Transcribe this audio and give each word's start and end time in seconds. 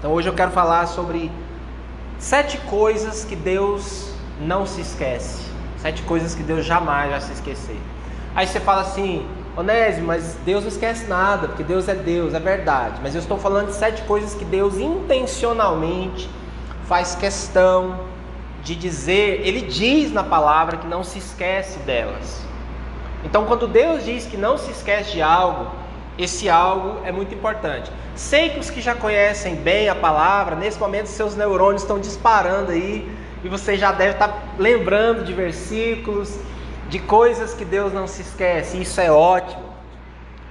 Então 0.00 0.12
hoje 0.12 0.26
eu 0.26 0.32
quero 0.32 0.50
falar 0.50 0.86
sobre 0.86 1.30
sete 2.18 2.56
coisas 2.56 3.22
que 3.22 3.36
Deus 3.36 4.10
não 4.40 4.64
se 4.64 4.80
esquece. 4.80 5.42
Sete 5.76 6.02
coisas 6.04 6.34
que 6.34 6.42
Deus 6.42 6.64
jamais 6.64 7.10
vai 7.10 7.20
se 7.20 7.32
esquecer. 7.32 7.78
Aí 8.34 8.46
você 8.46 8.58
fala 8.58 8.80
assim, 8.80 9.26
Onésio, 9.54 10.02
mas 10.02 10.38
Deus 10.42 10.62
não 10.62 10.70
esquece 10.70 11.06
nada, 11.06 11.48
porque 11.48 11.62
Deus 11.62 11.86
é 11.86 11.94
Deus, 11.94 12.32
é 12.32 12.40
verdade. 12.40 12.98
Mas 13.02 13.14
eu 13.14 13.20
estou 13.20 13.36
falando 13.36 13.66
de 13.66 13.74
sete 13.74 14.00
coisas 14.04 14.34
que 14.34 14.44
Deus 14.44 14.78
intencionalmente 14.78 16.30
faz 16.86 17.14
questão 17.14 18.00
de 18.62 18.74
dizer, 18.74 19.46
ele 19.46 19.60
diz 19.60 20.10
na 20.14 20.24
palavra 20.24 20.78
que 20.78 20.86
não 20.86 21.04
se 21.04 21.18
esquece 21.18 21.78
delas. 21.80 22.42
Então, 23.22 23.44
quando 23.44 23.68
Deus 23.68 24.02
diz 24.02 24.24
que 24.24 24.38
não 24.38 24.56
se 24.56 24.70
esquece 24.70 25.12
de 25.12 25.20
algo, 25.20 25.70
esse 26.22 26.48
algo 26.48 27.00
é 27.04 27.10
muito 27.10 27.34
importante. 27.34 27.90
Sei 28.14 28.50
que 28.50 28.58
os 28.58 28.68
que 28.68 28.80
já 28.80 28.94
conhecem 28.94 29.54
bem 29.54 29.88
a 29.88 29.94
palavra, 29.94 30.54
nesse 30.54 30.78
momento 30.78 31.06
seus 31.06 31.34
neurônios 31.34 31.82
estão 31.82 31.98
disparando 31.98 32.72
aí 32.72 33.10
e 33.42 33.48
você 33.48 33.76
já 33.76 33.90
deve 33.92 34.12
estar 34.12 34.54
lembrando 34.58 35.24
de 35.24 35.32
versículos, 35.32 36.38
de 36.88 36.98
coisas 36.98 37.54
que 37.54 37.64
Deus 37.64 37.92
não 37.92 38.06
se 38.06 38.20
esquece. 38.22 38.80
Isso 38.80 39.00
é 39.00 39.10
ótimo. 39.10 39.64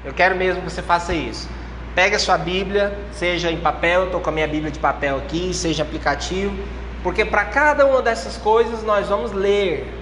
Eu 0.04 0.14
quero 0.14 0.36
mesmo 0.36 0.62
que 0.64 0.72
você 0.72 0.82
faça 0.82 1.14
isso. 1.14 1.48
Pegue 1.94 2.16
a 2.16 2.20
sua 2.20 2.38
Bíblia, 2.38 2.98
seja 3.12 3.52
em 3.52 3.60
papel, 3.60 4.06
estou 4.06 4.22
com 4.22 4.30
a 4.30 4.34
minha 4.34 4.48
Bíblia 4.48 4.72
de 4.72 4.80
papel 4.80 5.18
aqui, 5.18 5.54
seja 5.54 5.84
aplicativo, 5.84 6.56
porque 7.04 7.26
para 7.26 7.46
cada 7.46 7.86
uma 7.86 8.02
dessas 8.02 8.38
coisas 8.38 8.84
nós 8.84 9.10
vamos 9.10 9.34
ler 9.34 9.94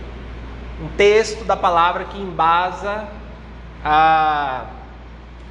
um 0.81 0.87
texto 0.89 1.43
da 1.43 1.57
palavra 1.57 2.05
que 2.05 2.17
embasa 2.19 3.07
a 3.83 4.65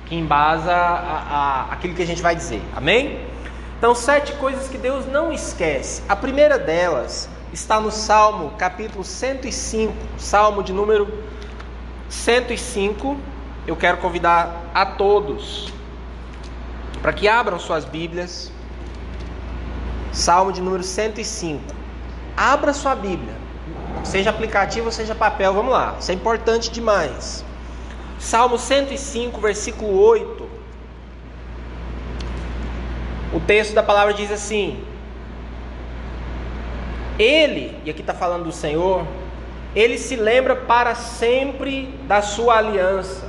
que 0.07 0.15
embasa 0.15 0.73
a, 0.73 1.67
a, 1.69 1.73
aquilo 1.73 1.95
que 1.95 2.03
a 2.03 2.07
gente 2.07 2.23
vai 2.23 2.35
dizer. 2.35 2.63
Amém? 2.75 3.21
Então, 3.77 3.95
sete 3.95 4.33
coisas 4.35 4.69
que 4.69 4.79
Deus 4.79 5.05
não 5.07 5.33
esquece. 5.33 6.03
A 6.09 6.17
primeira 6.17 6.59
delas 6.59 7.29
está 7.53 7.79
no 7.79 7.91
Salmo, 7.91 8.53
capítulo 8.57 9.05
105, 9.05 9.93
Salmo 10.17 10.63
de 10.63 10.73
número 10.73 11.07
105. 12.09 13.17
Eu 13.67 13.77
quero 13.77 13.99
convidar 13.99 14.71
a 14.73 14.87
todos 14.87 15.73
para 17.03 17.13
que 17.13 17.29
abram 17.29 17.59
suas 17.59 17.85
Bíblias. 17.85 18.51
Salmo 20.13 20.53
de 20.53 20.63
número 20.63 20.83
105. 20.83 21.63
Abra 22.37 22.73
sua 22.73 22.95
Bíblia. 22.95 23.35
Seja 24.05 24.31
aplicativo, 24.31 24.91
seja 24.93 25.15
papel, 25.15 25.53
vamos 25.53 25.73
lá. 25.73 25.97
Isso 25.99 26.11
é 26.11 26.15
importante 26.15 26.71
demais. 26.71 27.45
Salmo 28.19 28.59
105, 28.59 29.41
versículo 29.41 30.01
8. 30.01 30.49
O 33.35 33.41
texto 33.41 33.75
da 33.75 33.83
palavra 33.83 34.15
diz 34.15 34.31
assim: 34.33 34.83
Ele, 37.19 37.77
e 37.85 37.91
aqui 37.91 38.01
está 38.01 38.15
falando 38.15 38.45
do 38.45 38.53
Senhor, 38.53 39.07
ele 39.75 39.99
se 39.99 40.17
lembra 40.17 40.57
para 40.57 40.95
sempre 40.95 41.95
da 42.05 42.23
sua 42.23 42.57
aliança, 42.57 43.29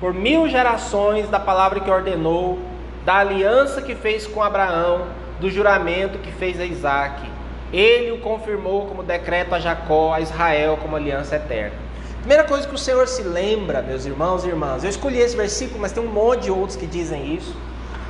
por 0.00 0.14
mil 0.14 0.48
gerações 0.48 1.28
da 1.28 1.38
palavra 1.38 1.80
que 1.80 1.90
ordenou, 1.90 2.58
da 3.04 3.16
aliança 3.16 3.82
que 3.82 3.94
fez 3.94 4.26
com 4.26 4.42
Abraão, 4.42 5.06
do 5.38 5.50
juramento 5.50 6.18
que 6.18 6.32
fez 6.32 6.58
a 6.58 6.64
Isaac. 6.64 7.30
Ele 7.72 8.12
o 8.12 8.18
confirmou 8.18 8.86
como 8.86 9.02
decreto 9.02 9.54
a 9.54 9.60
Jacó, 9.60 10.14
a 10.14 10.20
Israel 10.20 10.78
como 10.80 10.96
aliança 10.96 11.36
eterna. 11.36 11.76
Primeira 12.22 12.44
coisa 12.44 12.68
que 12.68 12.74
o 12.74 12.78
Senhor 12.78 13.08
se 13.08 13.20
lembra, 13.22 13.82
meus 13.82 14.06
irmãos 14.06 14.44
e 14.44 14.48
irmãs, 14.48 14.84
eu 14.84 14.90
escolhi 14.90 15.18
esse 15.18 15.36
versículo, 15.36 15.80
mas 15.80 15.90
tem 15.90 16.00
um 16.00 16.06
monte 16.06 16.42
de 16.42 16.52
outros 16.52 16.76
que 16.76 16.86
dizem 16.86 17.34
isso. 17.34 17.52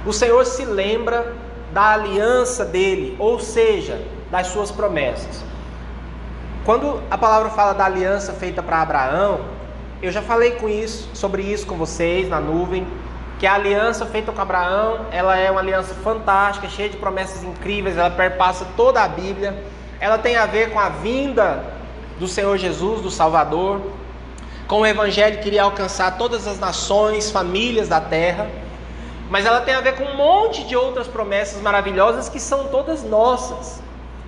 O 0.04 0.12
Senhor 0.12 0.44
se 0.44 0.66
lembra 0.66 1.32
da 1.72 1.94
aliança 1.94 2.62
dele, 2.62 3.16
ou 3.18 3.40
seja, 3.40 4.02
das 4.30 4.48
suas 4.48 4.70
promessas. 4.70 5.42
Quando 6.62 7.02
a 7.10 7.16
palavra 7.16 7.48
fala 7.48 7.72
da 7.72 7.86
aliança 7.86 8.34
feita 8.34 8.62
para 8.62 8.82
Abraão, 8.82 9.46
eu 10.02 10.12
já 10.12 10.20
falei 10.20 10.52
com 10.52 10.68
isso, 10.68 11.08
sobre 11.14 11.40
isso 11.40 11.66
com 11.66 11.76
vocês 11.78 12.28
na 12.28 12.38
nuvem, 12.38 12.86
que 13.38 13.46
a 13.46 13.54
aliança 13.54 14.04
feita 14.04 14.30
com 14.30 14.42
Abraão, 14.42 15.06
ela 15.10 15.38
é 15.38 15.50
uma 15.50 15.60
aliança 15.60 15.94
fantástica, 15.94 16.68
cheia 16.68 16.90
de 16.90 16.98
promessas 16.98 17.42
incríveis, 17.42 17.96
ela 17.96 18.10
perpassa 18.10 18.66
toda 18.76 19.02
a 19.02 19.08
Bíblia. 19.08 19.64
Ela 19.98 20.18
tem 20.18 20.36
a 20.36 20.44
ver 20.44 20.70
com 20.70 20.78
a 20.78 20.90
vinda 20.90 21.64
do 22.20 22.28
Senhor 22.28 22.58
Jesus, 22.58 23.00
do 23.00 23.10
Salvador 23.10 23.80
com 24.66 24.80
o 24.80 24.86
evangelho 24.86 25.42
queria 25.42 25.64
alcançar 25.64 26.16
todas 26.16 26.46
as 26.46 26.58
nações, 26.58 27.30
famílias 27.30 27.88
da 27.88 28.00
terra, 28.00 28.48
mas 29.28 29.46
ela 29.46 29.60
tem 29.60 29.74
a 29.74 29.80
ver 29.80 29.96
com 29.96 30.04
um 30.04 30.16
monte 30.16 30.64
de 30.64 30.76
outras 30.76 31.08
promessas 31.08 31.60
maravilhosas 31.60 32.28
que 32.28 32.38
são 32.38 32.68
todas 32.68 33.02
nossas. 33.02 33.82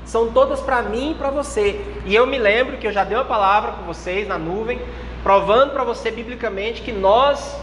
São 0.04 0.32
todas 0.32 0.60
para 0.60 0.82
mim 0.82 1.12
e 1.12 1.14
para 1.14 1.30
você. 1.30 1.80
E 2.04 2.14
eu 2.14 2.26
me 2.26 2.38
lembro 2.38 2.76
que 2.76 2.86
eu 2.86 2.92
já 2.92 3.04
dei 3.04 3.16
a 3.16 3.24
palavra 3.24 3.72
para 3.72 3.82
vocês 3.84 4.28
na 4.28 4.38
nuvem, 4.38 4.80
provando 5.22 5.72
para 5.72 5.82
você 5.82 6.10
biblicamente 6.10 6.82
que 6.82 6.92
nós 6.92 7.56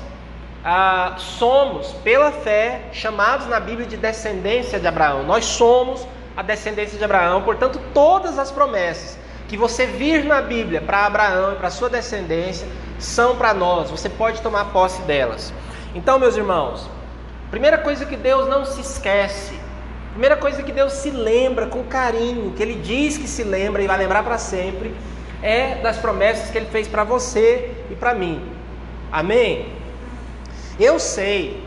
ah, 0.63 1.15
somos, 1.17 1.91
pela 2.03 2.31
fé, 2.31 2.81
chamados 2.93 3.47
na 3.47 3.59
Bíblia 3.59 3.87
de 3.87 3.97
descendência 3.97 4.79
de 4.79 4.87
Abraão. 4.87 5.23
Nós 5.23 5.45
somos 5.45 6.07
a 6.35 6.41
descendência 6.41 6.97
de 6.97 7.03
Abraão, 7.03 7.43
portanto, 7.43 7.79
todas 7.93 8.39
as 8.39 8.51
promessas 8.51 9.20
que 9.51 9.57
você 9.57 9.85
vir 9.85 10.23
na 10.23 10.41
Bíblia 10.41 10.79
para 10.79 11.05
Abraão 11.05 11.51
e 11.51 11.55
para 11.57 11.69
sua 11.69 11.89
descendência 11.89 12.65
são 12.97 13.35
para 13.35 13.53
nós. 13.53 13.91
Você 13.91 14.07
pode 14.07 14.41
tomar 14.41 14.71
posse 14.71 15.01
delas. 15.01 15.53
Então, 15.93 16.17
meus 16.17 16.37
irmãos, 16.37 16.89
primeira 17.49 17.77
coisa 17.77 18.05
que 18.05 18.15
Deus 18.15 18.47
não 18.47 18.63
se 18.63 18.79
esquece, 18.79 19.53
primeira 20.11 20.37
coisa 20.37 20.63
que 20.63 20.71
Deus 20.71 20.93
se 20.93 21.09
lembra 21.09 21.67
com 21.67 21.83
carinho, 21.83 22.53
que 22.53 22.63
Ele 22.63 22.75
diz 22.75 23.17
que 23.17 23.27
se 23.27 23.43
lembra 23.43 23.83
e 23.83 23.87
vai 23.87 23.97
lembrar 23.97 24.23
para 24.23 24.37
sempre, 24.37 24.95
é 25.43 25.75
das 25.81 25.97
promessas 25.97 26.49
que 26.49 26.57
Ele 26.57 26.67
fez 26.67 26.87
para 26.87 27.03
você 27.03 27.71
e 27.89 27.95
para 27.95 28.13
mim. 28.13 28.41
Amém? 29.11 29.67
Eu 30.79 30.97
sei 30.97 31.61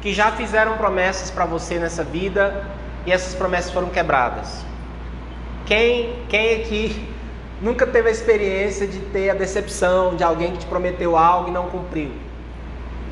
que 0.00 0.12
já 0.12 0.32
fizeram 0.32 0.76
promessas 0.76 1.30
para 1.30 1.44
você 1.44 1.78
nessa 1.78 2.02
vida 2.02 2.66
e 3.06 3.12
essas 3.12 3.32
promessas 3.32 3.70
foram 3.70 3.90
quebradas. 3.90 4.66
Quem, 5.64 6.16
quem 6.28 6.60
aqui 6.60 7.11
nunca 7.62 7.86
teve 7.86 8.08
a 8.08 8.12
experiência 8.12 8.86
de 8.86 8.98
ter 8.98 9.30
a 9.30 9.34
decepção 9.34 10.16
de 10.16 10.24
alguém 10.24 10.52
que 10.52 10.58
te 10.58 10.66
prometeu 10.66 11.16
algo 11.16 11.48
e 11.48 11.52
não 11.52 11.68
cumpriu? 11.68 12.10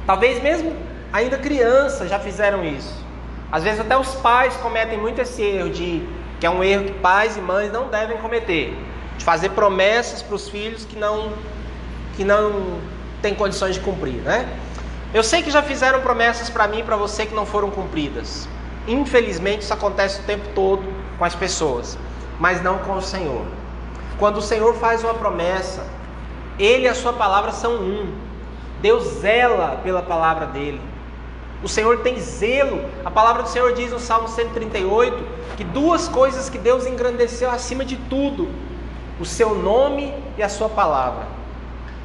Talvez 0.06 0.42
mesmo 0.42 0.74
ainda 1.12 1.38
criança 1.38 2.06
já 2.06 2.18
fizeram 2.18 2.64
isso. 2.64 3.02
Às 3.50 3.64
vezes 3.64 3.80
até 3.80 3.96
os 3.96 4.14
pais 4.16 4.56
cometem 4.56 4.98
muito 4.98 5.20
esse 5.20 5.42
erro 5.42 5.70
de 5.70 6.06
que 6.38 6.46
é 6.46 6.50
um 6.50 6.62
erro 6.62 6.84
que 6.84 6.92
pais 6.94 7.36
e 7.36 7.40
mães 7.40 7.72
não 7.72 7.88
devem 7.88 8.16
cometer, 8.18 8.76
de 9.16 9.24
fazer 9.24 9.50
promessas 9.50 10.22
para 10.22 10.34
os 10.34 10.48
filhos 10.48 10.84
que 10.84 10.98
não 10.98 11.32
que 12.16 12.24
não 12.24 12.80
têm 13.22 13.34
condições 13.34 13.76
de 13.76 13.80
cumprir, 13.80 14.20
né? 14.22 14.48
Eu 15.14 15.22
sei 15.22 15.42
que 15.42 15.50
já 15.50 15.62
fizeram 15.62 16.00
promessas 16.00 16.50
para 16.50 16.66
mim 16.66 16.80
e 16.80 16.82
para 16.82 16.96
você 16.96 17.24
que 17.24 17.34
não 17.34 17.46
foram 17.46 17.70
cumpridas. 17.70 18.48
Infelizmente 18.86 19.62
isso 19.62 19.72
acontece 19.72 20.20
o 20.20 20.24
tempo 20.24 20.48
todo 20.54 20.82
com 21.18 21.24
as 21.24 21.34
pessoas 21.34 21.98
mas 22.40 22.62
não 22.62 22.78
com 22.78 22.94
o 22.94 23.02
Senhor. 23.02 23.44
Quando 24.20 24.36
o 24.36 24.42
Senhor 24.42 24.74
faz 24.74 25.02
uma 25.02 25.14
promessa, 25.14 25.82
Ele 26.58 26.84
e 26.84 26.88
a 26.88 26.94
Sua 26.94 27.14
palavra 27.14 27.52
são 27.52 27.72
um. 27.76 28.12
Deus 28.82 29.02
zela 29.20 29.80
pela 29.82 30.02
palavra 30.02 30.44
dele. 30.44 30.78
O 31.62 31.68
Senhor 31.68 32.00
tem 32.00 32.20
zelo. 32.20 32.84
A 33.02 33.10
palavra 33.10 33.42
do 33.42 33.48
Senhor 33.48 33.72
diz 33.72 33.90
no 33.90 33.98
Salmo 33.98 34.28
138 34.28 35.24
que 35.56 35.64
duas 35.64 36.06
coisas 36.06 36.50
que 36.50 36.58
Deus 36.58 36.86
engrandeceu 36.86 37.50
acima 37.50 37.82
de 37.82 37.96
tudo: 37.96 38.50
o 39.18 39.24
seu 39.24 39.54
nome 39.54 40.14
e 40.36 40.42
a 40.42 40.50
sua 40.50 40.68
palavra. 40.68 41.26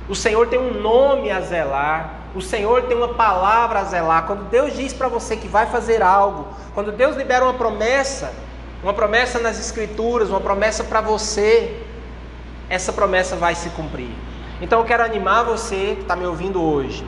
O 0.08 0.16
Senhor 0.16 0.48
tem 0.48 0.58
um 0.58 0.80
nome 0.80 1.30
a 1.30 1.42
zelar, 1.42 2.22
o 2.34 2.42
Senhor 2.42 2.84
tem 2.84 2.96
uma 2.96 3.10
palavra 3.10 3.80
a 3.80 3.84
zelar. 3.84 4.26
Quando 4.26 4.50
Deus 4.50 4.74
diz 4.74 4.94
para 4.94 5.10
você 5.10 5.36
que 5.36 5.50
vai 5.50 5.66
fazer 5.66 6.02
algo, 6.02 6.48
quando 6.74 6.94
Deus 6.94 7.18
libera 7.18 7.44
uma 7.44 7.56
promessa, 7.56 8.34
uma 8.82 8.94
promessa 8.94 9.38
nas 9.38 9.60
Escrituras, 9.60 10.30
uma 10.30 10.40
promessa 10.40 10.82
para 10.82 11.02
você, 11.02 11.85
essa 12.70 12.92
promessa 12.92 13.36
vai 13.36 13.56
se 13.56 13.70
cumprir. 13.72 14.10
Então 14.62 14.80
eu 14.80 14.86
quero 14.86 15.04
animar 15.04 15.44
você 15.44 15.96
que 15.96 16.02
está 16.02 16.16
me 16.16 16.26
ouvindo 16.26 16.62
hoje. 16.62 17.06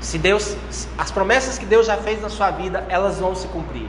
Se 0.00 0.18
Deus, 0.18 0.56
as 0.98 1.10
promessas 1.10 1.58
que 1.58 1.64
Deus 1.64 1.86
já 1.86 1.96
fez 1.96 2.20
na 2.20 2.28
sua 2.28 2.50
vida, 2.50 2.84
elas 2.88 3.18
vão 3.18 3.34
se 3.34 3.46
cumprir. 3.48 3.88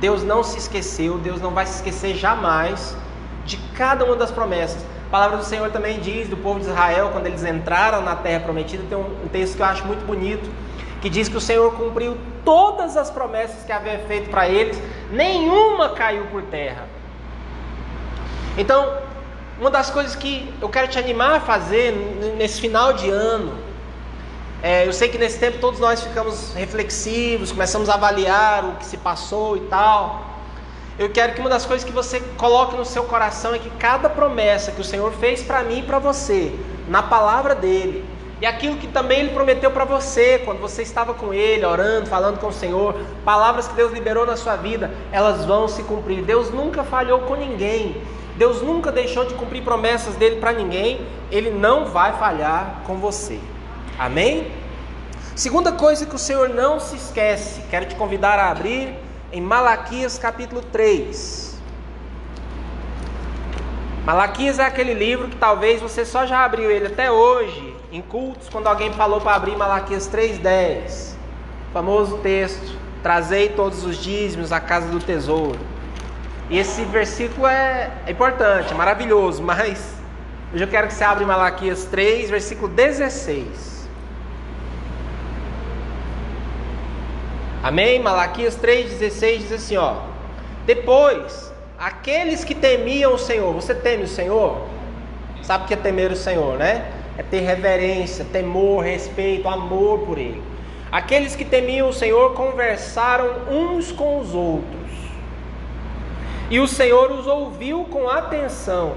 Deus 0.00 0.22
não 0.22 0.42
se 0.42 0.58
esqueceu, 0.58 1.16
Deus 1.18 1.40
não 1.40 1.52
vai 1.52 1.64
se 1.64 1.76
esquecer 1.76 2.14
jamais 2.14 2.96
de 3.44 3.56
cada 3.74 4.04
uma 4.04 4.16
das 4.16 4.30
promessas. 4.30 4.84
A 5.06 5.10
palavra 5.10 5.38
do 5.38 5.44
Senhor 5.44 5.70
também 5.70 6.00
diz 6.00 6.28
do 6.28 6.36
povo 6.36 6.60
de 6.60 6.66
Israel, 6.66 7.10
quando 7.12 7.26
eles 7.26 7.44
entraram 7.44 8.02
na 8.02 8.16
terra 8.16 8.40
prometida, 8.40 8.82
tem 8.88 8.98
um 8.98 9.28
texto 9.28 9.56
que 9.56 9.62
eu 9.62 9.66
acho 9.66 9.86
muito 9.86 10.04
bonito, 10.04 10.50
que 11.00 11.08
diz 11.08 11.28
que 11.28 11.36
o 11.36 11.40
Senhor 11.40 11.72
cumpriu 11.74 12.18
todas 12.44 12.96
as 12.96 13.10
promessas 13.10 13.64
que 13.64 13.72
havia 13.72 13.98
feito 14.00 14.28
para 14.28 14.48
eles, 14.48 14.80
nenhuma 15.10 15.90
caiu 15.90 16.26
por 16.26 16.42
terra. 16.42 16.84
Então, 18.58 19.05
uma 19.58 19.70
das 19.70 19.90
coisas 19.90 20.14
que 20.14 20.52
eu 20.60 20.68
quero 20.68 20.88
te 20.88 20.98
animar 20.98 21.36
a 21.36 21.40
fazer 21.40 21.92
nesse 22.38 22.60
final 22.60 22.92
de 22.92 23.08
ano 23.10 23.66
É, 24.62 24.86
eu 24.86 24.92
sei 24.92 25.08
que 25.08 25.18
nesse 25.18 25.38
tempo 25.38 25.58
todos 25.58 25.78
nós 25.78 26.02
ficamos 26.02 26.54
reflexivos, 26.54 27.52
começamos 27.52 27.88
a 27.88 27.94
avaliar 27.94 28.64
o 28.64 28.72
que 28.76 28.86
se 28.86 28.96
passou 28.96 29.56
e 29.56 29.60
tal. 29.60 30.24
Eu 30.98 31.10
quero 31.10 31.34
que 31.34 31.40
uma 31.40 31.50
das 31.50 31.66
coisas 31.66 31.84
que 31.84 31.92
você 31.92 32.20
coloque 32.38 32.74
no 32.74 32.84
seu 32.84 33.04
coração 33.04 33.54
é 33.54 33.58
que 33.58 33.68
cada 33.78 34.08
promessa 34.08 34.72
que 34.72 34.80
o 34.80 34.84
Senhor 34.84 35.12
fez 35.12 35.42
para 35.42 35.62
mim 35.62 35.80
e 35.80 35.82
para 35.82 35.98
você, 35.98 36.52
na 36.88 37.02
palavra 37.02 37.54
dele, 37.54 38.02
e 38.40 38.46
aquilo 38.46 38.76
que 38.76 38.86
também 38.88 39.20
ele 39.20 39.34
prometeu 39.34 39.70
para 39.70 39.84
você, 39.84 40.38
quando 40.44 40.58
você 40.58 40.82
estava 40.82 41.12
com 41.14 41.32
ele, 41.34 41.64
orando, 41.64 42.06
falando 42.06 42.40
com 42.40 42.48
o 42.48 42.52
Senhor, 42.52 42.94
palavras 43.24 43.68
que 43.68 43.74
Deus 43.74 43.92
liberou 43.92 44.24
na 44.26 44.36
sua 44.36 44.56
vida, 44.56 44.90
elas 45.12 45.44
vão 45.44 45.68
se 45.68 45.82
cumprir. 45.82 46.22
Deus 46.22 46.50
nunca 46.50 46.82
falhou 46.82 47.20
com 47.20 47.34
ninguém. 47.34 48.02
Deus 48.36 48.60
nunca 48.62 48.92
deixou 48.92 49.24
de 49.24 49.34
cumprir 49.34 49.62
promessas 49.62 50.14
dele 50.16 50.36
para 50.36 50.52
ninguém. 50.52 51.06
Ele 51.30 51.50
não 51.50 51.86
vai 51.86 52.12
falhar 52.18 52.82
com 52.86 52.96
você. 52.96 53.40
Amém? 53.98 54.52
Segunda 55.34 55.72
coisa 55.72 56.06
que 56.06 56.14
o 56.14 56.18
Senhor 56.18 56.48
não 56.48 56.80
se 56.80 56.96
esquece, 56.96 57.62
quero 57.70 57.84
te 57.84 57.94
convidar 57.94 58.38
a 58.38 58.50
abrir 58.50 58.94
em 59.30 59.40
Malaquias 59.40 60.18
capítulo 60.18 60.62
3. 60.62 61.60
Malaquias 64.06 64.58
é 64.58 64.64
aquele 64.64 64.94
livro 64.94 65.28
que 65.28 65.36
talvez 65.36 65.82
você 65.82 66.06
só 66.06 66.24
já 66.24 66.44
abriu 66.44 66.70
ele 66.70 66.86
até 66.86 67.10
hoje, 67.10 67.76
em 67.92 68.00
cultos, 68.00 68.48
quando 68.48 68.66
alguém 68.66 68.92
falou 68.92 69.20
para 69.20 69.34
abrir 69.34 69.56
Malaquias 69.56 70.08
3,10. 70.08 71.16
Famoso 71.72 72.18
texto: 72.18 72.78
Trazei 73.02 73.50
todos 73.50 73.84
os 73.84 73.96
dízimos 73.96 74.52
à 74.52 74.60
casa 74.60 74.88
do 74.88 75.00
tesouro. 75.00 75.58
Esse 76.50 76.84
versículo 76.84 77.46
é, 77.46 77.90
é 78.06 78.12
importante, 78.12 78.72
é 78.72 78.74
maravilhoso, 78.76 79.42
mas 79.42 79.94
hoje 80.52 80.62
eu 80.62 80.68
quero 80.68 80.86
que 80.86 80.94
você 80.94 81.02
abra 81.02 81.24
em 81.24 81.26
Malaquias 81.26 81.84
3, 81.86 82.30
versículo 82.30 82.68
16. 82.68 83.76
Amém? 87.66 87.98
Malaquias 88.00 88.56
3,16 88.56 89.38
diz 89.38 89.52
assim: 89.52 89.76
ó. 89.76 89.96
Depois, 90.64 91.52
aqueles 91.76 92.44
que 92.44 92.54
temiam 92.54 93.14
o 93.14 93.18
Senhor, 93.18 93.52
você 93.52 93.74
teme 93.74 94.04
o 94.04 94.08
Senhor? 94.08 94.68
Sabe 95.42 95.64
o 95.64 95.66
que 95.66 95.74
é 95.74 95.76
temer 95.76 96.12
o 96.12 96.16
Senhor, 96.16 96.56
né? 96.56 96.92
É 97.18 97.24
ter 97.24 97.40
reverência, 97.40 98.24
temor, 98.24 98.84
respeito, 98.84 99.48
amor 99.48 99.98
por 100.06 100.16
Ele. 100.16 100.40
Aqueles 100.92 101.34
que 101.34 101.44
temiam 101.44 101.88
o 101.88 101.92
Senhor 101.92 102.34
conversaram 102.34 103.48
uns 103.50 103.90
com 103.90 104.20
os 104.20 104.32
outros, 104.32 104.90
e 106.50 106.60
o 106.60 106.68
Senhor 106.68 107.10
os 107.10 107.26
ouviu 107.26 107.84
com 107.84 108.08
atenção, 108.08 108.94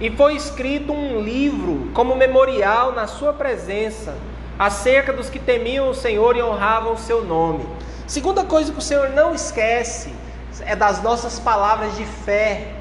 e 0.00 0.10
foi 0.10 0.34
escrito 0.34 0.92
um 0.92 1.20
livro 1.20 1.90
como 1.94 2.16
memorial 2.16 2.92
na 2.92 3.06
Sua 3.06 3.32
presença 3.32 4.14
acerca 4.58 5.12
dos 5.12 5.30
que 5.30 5.38
temiam 5.38 5.88
o 5.88 5.94
Senhor 5.94 6.36
e 6.36 6.42
honravam 6.42 6.94
o 6.94 6.98
seu 6.98 7.24
nome. 7.24 7.66
Segunda 8.06 8.44
coisa 8.44 8.72
que 8.72 8.78
o 8.78 8.82
Senhor 8.82 9.10
não 9.10 9.34
esquece 9.34 10.12
é 10.60 10.76
das 10.76 11.02
nossas 11.02 11.40
palavras 11.40 11.96
de 11.96 12.04
fé 12.04 12.72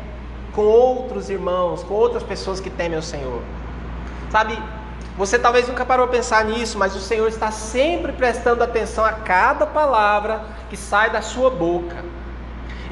com 0.53 0.61
outros 0.61 1.29
irmãos, 1.29 1.83
com 1.83 1.93
outras 1.93 2.23
pessoas 2.23 2.59
que 2.59 2.69
temem 2.69 2.97
o 2.97 3.03
Senhor. 3.03 3.41
Sabe, 4.29 4.57
você 5.17 5.37
talvez 5.37 5.67
nunca 5.67 5.85
parou 5.85 6.05
a 6.05 6.09
pensar 6.09 6.45
nisso, 6.45 6.77
mas 6.77 6.95
o 6.95 6.99
Senhor 6.99 7.27
está 7.27 7.51
sempre 7.51 8.11
prestando 8.11 8.63
atenção 8.63 9.05
a 9.05 9.13
cada 9.13 9.65
palavra 9.65 10.43
que 10.69 10.77
sai 10.77 11.11
da 11.11 11.21
sua 11.21 11.49
boca. 11.49 12.03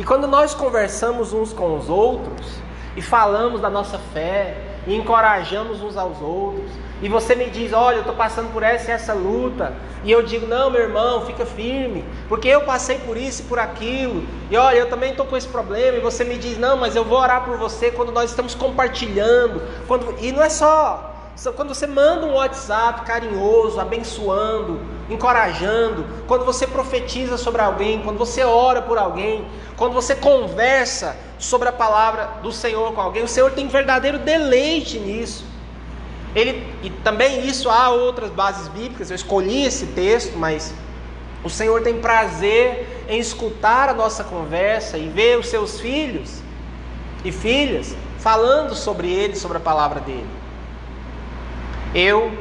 E 0.01 0.03
quando 0.03 0.27
nós 0.27 0.56
conversamos 0.56 1.31
uns 1.31 1.53
com 1.53 1.77
os 1.77 1.88
outros 1.88 2.56
e 2.98 3.03
falamos 3.03 3.62
da 3.62 3.69
nossa 3.69 4.00
fé 4.00 4.57
e 4.88 4.95
encorajamos 4.95 5.80
uns 5.80 5.95
aos 5.95 6.19
outros, 6.19 6.71
e 7.03 7.07
você 7.07 7.36
me 7.36 7.51
diz: 7.51 7.71
Olha, 7.71 7.98
eu 7.98 8.00
estou 8.00 8.15
passando 8.15 8.51
por 8.51 8.63
essa 8.63 8.89
e 8.89 8.94
essa 8.95 9.13
luta. 9.13 9.75
E 10.03 10.12
eu 10.12 10.24
digo: 10.24 10.48
Não, 10.48 10.71
meu 10.71 10.81
irmão, 10.81 11.24
fica 11.27 11.45
firme, 11.45 12.03
porque 12.27 12.48
eu 12.48 12.62
passei 12.62 12.98
por 12.98 13.15
isso 13.15 13.44
e 13.44 13.45
por 13.45 13.59
aquilo. 13.59 14.25
E 14.50 14.57
olha, 14.57 14.77
eu 14.77 14.89
também 14.89 15.12
estou 15.12 15.27
com 15.27 15.38
esse 15.38 15.48
problema. 15.48 15.98
E 15.98 16.01
você 16.01 16.24
me 16.24 16.36
diz: 16.36 16.57
Não, 16.57 16.77
mas 16.77 16.95
eu 16.95 17.06
vou 17.06 17.19
orar 17.19 17.45
por 17.45 17.59
você 17.59 17.92
quando 17.92 18.12
nós 18.12 18.31
estamos 18.31 18.56
compartilhando. 18.56 19.62
Quando... 19.88 20.15
E 20.19 20.31
não 20.31 20.42
é 20.42 20.50
só. 20.50 21.13
Quando 21.56 21.75
você 21.75 21.86
manda 21.86 22.25
um 22.25 22.33
WhatsApp 22.33 23.06
carinhoso, 23.06 23.80
abençoando, 23.80 24.80
encorajando, 25.12 26.06
quando 26.28 26.46
você 26.46 26.66
profetiza 26.66 27.38
sobre 27.38 27.62
alguém, 27.62 28.02
quando 28.02 28.18
você 28.18 28.44
ora 28.44 28.81
por 28.81 28.98
alguém, 28.98 29.46
quando 29.75 29.94
você 29.94 30.16
conversa 30.16 31.16
sobre 31.38 31.68
a 31.68 31.72
palavra 31.72 32.30
do 32.42 32.52
Senhor 32.52 32.94
com 32.94 33.02
alguém, 33.02 33.24
o 33.24 33.28
Senhor 33.28 33.52
tem 33.52 33.68
verdadeiro 33.68 34.19
deleite 34.19 35.00
nisso. 35.00 35.46
Ele, 36.34 36.66
e 36.81 36.90
também 36.90 37.46
isso 37.46 37.69
há 37.69 37.90
outras 37.90 38.31
bases 38.31 38.68
bíblicas, 38.69 39.10
eu 39.10 39.16
escolhi 39.16 39.66
esse 39.66 39.88
texto, 39.88 40.38
mas 40.38 40.74
o 41.44 41.50
Senhor 41.50 41.81
tem 41.81 42.00
prazer 42.00 43.06
em 43.10 43.19
escutar 43.19 43.90
a 43.90 43.94
nossa 43.94 44.24
conversa 44.24 44.98
e 44.98 45.10
ver 45.10 45.38
os 45.38 45.48
seus 45.48 45.80
filhos 45.80 46.40
e 47.25 47.31
filhas 47.31 47.96
falando 48.19 48.75
sobre 48.75 49.12
ele, 49.12 49.36
sobre 49.36 49.58
a 49.58 49.60
palavra 49.60 50.00
dele. 50.00 50.30
Eu 51.94 52.31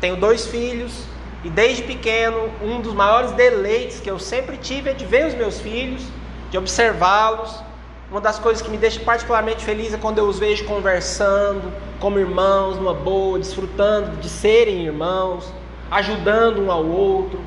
tenho 0.00 0.16
dois 0.16 0.46
filhos 0.46 1.11
e 1.44 1.50
desde 1.50 1.82
pequeno 1.82 2.50
um 2.62 2.80
dos 2.80 2.94
maiores 2.94 3.32
deleites 3.32 4.00
que 4.00 4.10
eu 4.10 4.18
sempre 4.18 4.56
tive 4.56 4.90
é 4.90 4.92
de 4.92 5.04
ver 5.04 5.26
os 5.26 5.34
meus 5.34 5.60
filhos, 5.60 6.02
de 6.50 6.58
observá-los, 6.58 7.62
uma 8.10 8.20
das 8.20 8.38
coisas 8.38 8.62
que 8.62 8.70
me 8.70 8.76
deixa 8.76 9.00
particularmente 9.00 9.64
feliz 9.64 9.94
é 9.94 9.96
quando 9.96 10.18
eu 10.18 10.26
os 10.26 10.38
vejo 10.38 10.66
conversando 10.66 11.72
como 11.98 12.18
irmãos, 12.18 12.76
numa 12.76 12.92
boa, 12.92 13.38
desfrutando 13.38 14.18
de 14.18 14.28
serem 14.28 14.84
irmãos, 14.84 15.50
ajudando 15.90 16.60
um 16.60 16.70
ao 16.70 16.84
outro, 16.84 17.40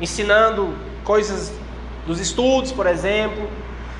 ensinando 0.00 0.74
coisas 1.02 1.50
dos 2.06 2.20
estudos, 2.20 2.72
por 2.72 2.86
exemplo. 2.86 3.48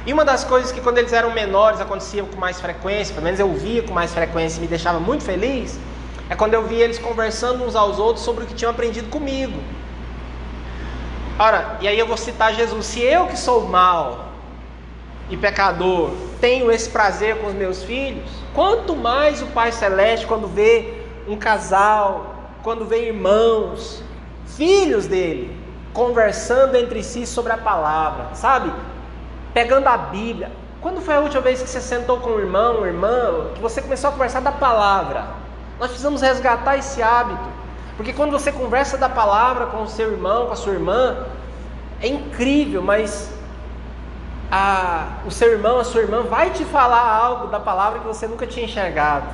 E 0.05 0.13
uma 0.13 0.25
das 0.25 0.45
coisas 0.45 0.71
que 0.71 0.83
quando 0.83 0.99
eles 0.99 1.15
eram 1.15 1.33
menores 1.33 1.81
aconteciam 1.81 2.27
com 2.27 2.39
mais 2.39 2.61
frequência, 2.61 3.15
pelo 3.15 3.25
menos 3.25 3.41
eu 3.41 3.51
via 3.55 3.83
com 3.83 3.95
mais 3.95 4.13
frequência 4.13 4.59
e 4.59 4.61
me 4.61 4.67
deixava 4.67 5.01
muito 5.01 5.25
feliz, 5.25 5.81
é 6.29 6.35
quando 6.35 6.55
eu 6.55 6.65
via 6.65 6.85
eles 6.85 6.99
conversando 6.99 7.65
uns 7.65 7.77
aos 7.77 7.99
outros 7.99 8.25
sobre 8.25 8.45
o 8.45 8.47
que 8.47 8.55
tinham 8.55 8.71
aprendido 8.71 9.09
comigo. 9.09 9.61
Ora, 11.39 11.77
e 11.81 11.89
aí 11.89 11.99
eu 11.99 12.07
vou 12.07 12.17
citar 12.17 12.55
Jesus: 12.55 12.87
se 12.87 13.01
eu 13.01 13.27
que 13.27 13.39
sou 13.39 13.67
mal, 13.67 14.27
e 15.29 15.37
pecador 15.37 16.11
tenho 16.41 16.71
esse 16.71 16.89
prazer 16.89 17.39
com 17.39 17.49
os 17.49 17.55
meus 17.55 17.83
filhos, 17.83 18.31
quanto 18.55 18.95
mais 18.95 19.43
o 19.43 19.47
Pai 19.47 19.73
Celeste, 19.73 20.27
quando 20.27 20.47
vê 20.47 20.95
um 21.27 21.37
casal, 21.37 22.35
quando 22.63 22.85
vê 22.85 23.07
irmãos, 23.07 24.03
filhos 24.47 25.07
dele, 25.07 25.57
conversando 25.93 26.77
entre 26.77 27.03
si 27.03 27.27
sobre 27.27 27.53
a 27.53 27.59
palavra, 27.59 28.35
sabe? 28.35 28.73
Pegando 29.53 29.89
a 29.89 29.97
Bíblia. 29.97 30.51
Quando 30.81 31.01
foi 31.01 31.15
a 31.15 31.21
última 31.21 31.43
vez 31.43 31.61
que 31.61 31.69
você 31.69 31.81
sentou 31.81 32.19
com 32.19 32.31
um 32.31 32.39
irmão, 32.39 32.79
uma 32.79 32.87
irmã, 32.87 33.51
que 33.55 33.61
você 33.61 33.83
começou 33.83 34.11
a 34.11 34.13
conversar 34.13 34.41
da 34.41 34.53
palavra? 34.53 35.27
Nós 35.79 35.89
precisamos 35.89 36.23
resgatar 36.23 36.77
esse 36.77 37.03
hábito, 37.03 37.49
porque 37.97 38.13
quando 38.13 38.31
você 38.31 38.51
conversa 38.51 38.97
da 38.97 39.09
palavra 39.09 39.67
com 39.67 39.83
o 39.83 39.89
seu 39.89 40.11
irmão, 40.11 40.47
com 40.47 40.53
a 40.53 40.57
sua 40.57 40.73
irmã, 40.73 41.27
é 42.01 42.09
incrível, 42.09 42.83
mas 42.83 43.31
a, 44.51 45.19
o 45.27 45.31
seu 45.31 45.51
irmão, 45.53 45.79
a 45.79 45.85
sua 45.85 46.03
irmã 46.03 46.23
vai 46.23 46.51
te 46.51 46.65
falar 46.65 47.01
algo 47.01 47.49
da 47.49 47.61
palavra 47.61 48.01
que 48.01 48.07
você 48.07 48.27
nunca 48.27 48.47
tinha 48.47 48.65
enxergado. 48.65 49.27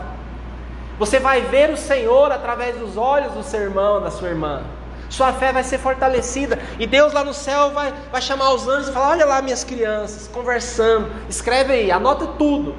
Você 0.98 1.18
vai 1.18 1.42
ver 1.42 1.70
o 1.70 1.76
Senhor 1.76 2.30
através 2.30 2.76
dos 2.76 2.96
olhos 2.96 3.32
do 3.32 3.42
seu 3.42 3.60
irmão, 3.60 4.00
da 4.00 4.10
sua 4.10 4.28
irmã. 4.28 4.62
Sua 5.08 5.32
fé 5.32 5.52
vai 5.52 5.62
ser 5.62 5.78
fortalecida. 5.78 6.58
E 6.78 6.86
Deus 6.86 7.12
lá 7.12 7.22
no 7.24 7.34
céu 7.34 7.70
vai, 7.70 7.92
vai 8.10 8.22
chamar 8.22 8.54
os 8.54 8.66
anjos 8.66 8.88
e 8.88 8.92
falar: 8.92 9.10
Olha 9.10 9.26
lá, 9.26 9.42
minhas 9.42 9.64
crianças, 9.64 10.28
conversando. 10.28 11.10
Escreve 11.28 11.72
aí, 11.72 11.90
anota 11.90 12.26
tudo. 12.38 12.74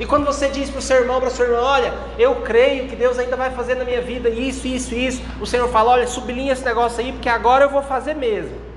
E 0.00 0.06
quando 0.06 0.24
você 0.24 0.48
diz 0.48 0.68
para 0.70 0.80
o 0.80 0.82
seu 0.82 0.96
irmão, 0.96 1.20
para 1.20 1.30
sua 1.30 1.44
irmã: 1.44 1.60
Olha, 1.60 1.94
eu 2.18 2.36
creio 2.36 2.88
que 2.88 2.96
Deus 2.96 3.18
ainda 3.18 3.36
vai 3.36 3.50
fazer 3.50 3.76
na 3.76 3.84
minha 3.84 4.00
vida 4.00 4.28
isso, 4.28 4.66
isso, 4.66 4.94
isso. 4.94 5.22
O 5.40 5.46
Senhor 5.46 5.68
fala: 5.68 5.92
Olha, 5.92 6.06
sublinha 6.08 6.52
esse 6.52 6.64
negócio 6.64 7.00
aí, 7.00 7.12
porque 7.12 7.28
agora 7.28 7.66
eu 7.66 7.70
vou 7.70 7.82
fazer 7.82 8.14
mesmo 8.14 8.70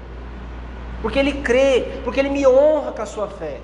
porque 1.04 1.20
ele 1.20 1.34
crê, 1.34 1.86
porque 2.06 2.18
ele 2.18 2.30
me 2.30 2.48
honra 2.48 2.94
com 2.94 3.02
a 3.02 3.06
sua 3.06 3.28
fé. 3.28 3.60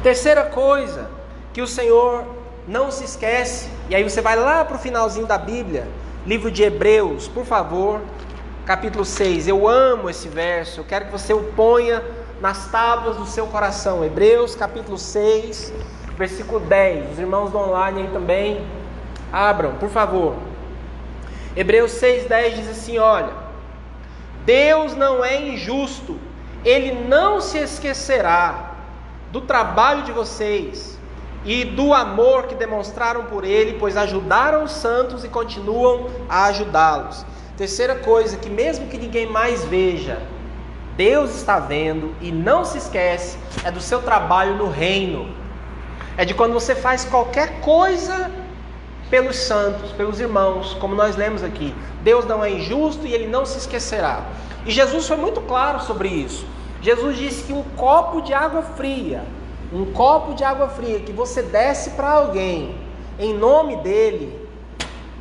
Terceira 0.00 0.44
coisa 0.44 1.10
que 1.52 1.60
o 1.60 1.66
Senhor 1.66 2.24
não 2.68 2.92
se 2.92 3.04
esquece, 3.04 3.68
e 3.90 3.94
aí 3.96 4.04
você 4.04 4.20
vai 4.20 4.36
lá 4.36 4.64
para 4.64 4.76
o 4.76 4.78
finalzinho 4.78 5.26
da 5.26 5.36
Bíblia, 5.36 5.88
livro 6.24 6.52
de 6.52 6.62
Hebreus, 6.62 7.26
por 7.26 7.44
favor, 7.44 8.00
capítulo 8.64 9.04
6. 9.04 9.48
Eu 9.48 9.66
amo 9.66 10.08
esse 10.08 10.28
verso, 10.28 10.80
eu 10.80 10.84
quero 10.84 11.06
que 11.06 11.10
você 11.10 11.34
o 11.34 11.52
ponha 11.52 12.00
nas 12.42 12.66
tábuas 12.66 13.16
do 13.16 13.24
seu 13.24 13.46
coração. 13.46 14.04
Hebreus, 14.04 14.56
capítulo 14.56 14.98
6, 14.98 15.72
versículo 16.18 16.58
10. 16.58 17.12
Os 17.12 17.18
irmãos 17.20 17.52
do 17.52 17.58
online 17.58 18.02
aí 18.02 18.08
também, 18.08 18.66
abram, 19.32 19.74
por 19.76 19.88
favor. 19.88 20.34
Hebreus 21.56 21.92
6, 21.92 22.26
10 22.26 22.56
diz 22.56 22.68
assim: 22.68 22.98
Olha. 22.98 23.40
Deus 24.44 24.96
não 24.96 25.24
é 25.24 25.40
injusto, 25.40 26.18
Ele 26.64 27.06
não 27.06 27.40
se 27.40 27.58
esquecerá 27.58 28.72
do 29.30 29.42
trabalho 29.42 30.02
de 30.02 30.10
vocês 30.10 30.98
e 31.44 31.64
do 31.64 31.94
amor 31.94 32.48
que 32.48 32.56
demonstraram 32.56 33.26
por 33.26 33.44
ele, 33.44 33.76
pois 33.78 33.96
ajudaram 33.96 34.64
os 34.64 34.72
santos 34.72 35.22
e 35.24 35.28
continuam 35.28 36.10
a 36.28 36.46
ajudá-los. 36.46 37.24
Terceira 37.56 37.94
coisa, 37.94 38.36
que 38.36 38.50
mesmo 38.50 38.88
que 38.88 38.98
ninguém 38.98 39.26
mais 39.26 39.64
veja, 39.64 40.20
Deus 40.96 41.34
está 41.34 41.58
vendo 41.58 42.14
e 42.20 42.30
não 42.30 42.64
se 42.64 42.78
esquece, 42.78 43.38
é 43.64 43.70
do 43.70 43.80
seu 43.80 44.02
trabalho 44.02 44.56
no 44.56 44.68
reino. 44.68 45.34
É 46.16 46.24
de 46.24 46.34
quando 46.34 46.52
você 46.52 46.74
faz 46.74 47.04
qualquer 47.04 47.60
coisa 47.60 48.30
pelos 49.08 49.36
santos, 49.36 49.92
pelos 49.92 50.20
irmãos, 50.20 50.74
como 50.74 50.94
nós 50.94 51.16
lemos 51.16 51.42
aqui. 51.42 51.74
Deus 52.02 52.26
não 52.26 52.44
é 52.44 52.50
injusto 52.50 53.06
e 53.06 53.14
ele 53.14 53.26
não 53.26 53.46
se 53.46 53.58
esquecerá. 53.58 54.24
E 54.66 54.70
Jesus 54.70 55.06
foi 55.06 55.16
muito 55.16 55.40
claro 55.40 55.80
sobre 55.80 56.08
isso. 56.08 56.46
Jesus 56.82 57.16
disse 57.16 57.44
que 57.44 57.52
um 57.52 57.62
copo 57.62 58.20
de 58.20 58.34
água 58.34 58.62
fria, 58.62 59.22
um 59.72 59.92
copo 59.92 60.34
de 60.34 60.44
água 60.44 60.68
fria 60.68 61.00
que 61.00 61.12
você 61.12 61.42
desse 61.42 61.90
para 61.90 62.10
alguém 62.10 62.74
em 63.18 63.32
nome 63.34 63.76
dele, 63.76 64.48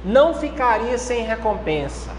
não 0.03 0.33
ficaria 0.33 0.97
sem 0.97 1.23
recompensa. 1.23 2.09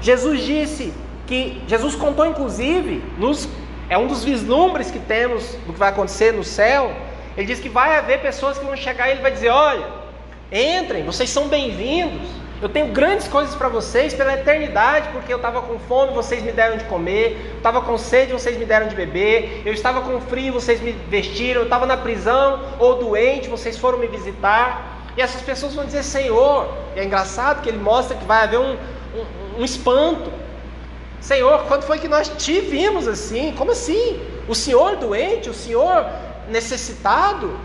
Jesus 0.00 0.42
disse 0.42 0.92
que 1.32 1.62
Jesus 1.66 1.94
contou 1.94 2.26
inclusive 2.26 3.02
nos 3.16 3.48
é 3.88 3.96
um 3.96 4.06
dos 4.06 4.22
vislumbres 4.22 4.90
que 4.90 4.98
temos 4.98 5.54
do 5.66 5.72
que 5.72 5.78
vai 5.78 5.88
acontecer 5.88 6.30
no 6.30 6.44
céu. 6.44 6.92
Ele 7.34 7.46
diz 7.46 7.58
que 7.58 7.70
vai 7.70 7.96
haver 7.96 8.20
pessoas 8.20 8.58
que 8.58 8.64
vão 8.66 8.76
chegar 8.76 9.08
e 9.08 9.12
ele 9.12 9.22
vai 9.22 9.30
dizer: 9.30 9.48
"Olha, 9.48 9.86
entrem, 10.52 11.04
vocês 11.04 11.30
são 11.30 11.48
bem-vindos. 11.48 12.28
Eu 12.60 12.68
tenho 12.68 12.88
grandes 12.88 13.26
coisas 13.28 13.54
para 13.54 13.68
vocês 13.68 14.12
pela 14.12 14.34
eternidade, 14.34 15.08
porque 15.08 15.32
eu 15.32 15.38
estava 15.38 15.62
com 15.62 15.78
fome, 15.78 16.12
vocês 16.12 16.42
me 16.42 16.52
deram 16.52 16.76
de 16.76 16.84
comer, 16.84 17.54
estava 17.56 17.80
com 17.80 17.96
sede, 17.96 18.34
vocês 18.34 18.58
me 18.58 18.66
deram 18.66 18.86
de 18.86 18.94
beber, 18.94 19.62
eu 19.64 19.72
estava 19.72 20.02
com 20.02 20.20
frio, 20.20 20.52
vocês 20.52 20.80
me 20.82 20.92
vestiram, 20.92 21.62
eu 21.62 21.64
estava 21.64 21.86
na 21.86 21.96
prisão 21.96 22.60
ou 22.78 22.98
doente, 22.98 23.48
vocês 23.48 23.78
foram 23.78 23.98
me 23.98 24.06
visitar. 24.06 25.00
E 25.16 25.22
essas 25.22 25.40
pessoas 25.40 25.74
vão 25.74 25.86
dizer, 25.86 26.04
Senhor, 26.04 26.68
e 26.94 27.00
é 27.00 27.04
engraçado 27.04 27.62
que 27.62 27.70
ele 27.70 27.78
mostra 27.78 28.16
que 28.16 28.24
vai 28.24 28.44
haver 28.44 28.60
um, 28.60 28.74
um, 28.74 29.60
um 29.60 29.64
espanto. 29.64 30.41
Senhor, 31.22 31.66
quando 31.68 31.84
foi 31.84 31.98
que 31.98 32.08
nós 32.08 32.28
te 32.36 32.60
vimos 32.60 33.06
assim? 33.06 33.54
Como 33.56 33.70
assim? 33.70 34.20
O 34.48 34.54
Senhor 34.56 34.96
doente, 34.96 35.48
o 35.48 35.54
Senhor 35.54 36.04
necessitado? 36.48 37.56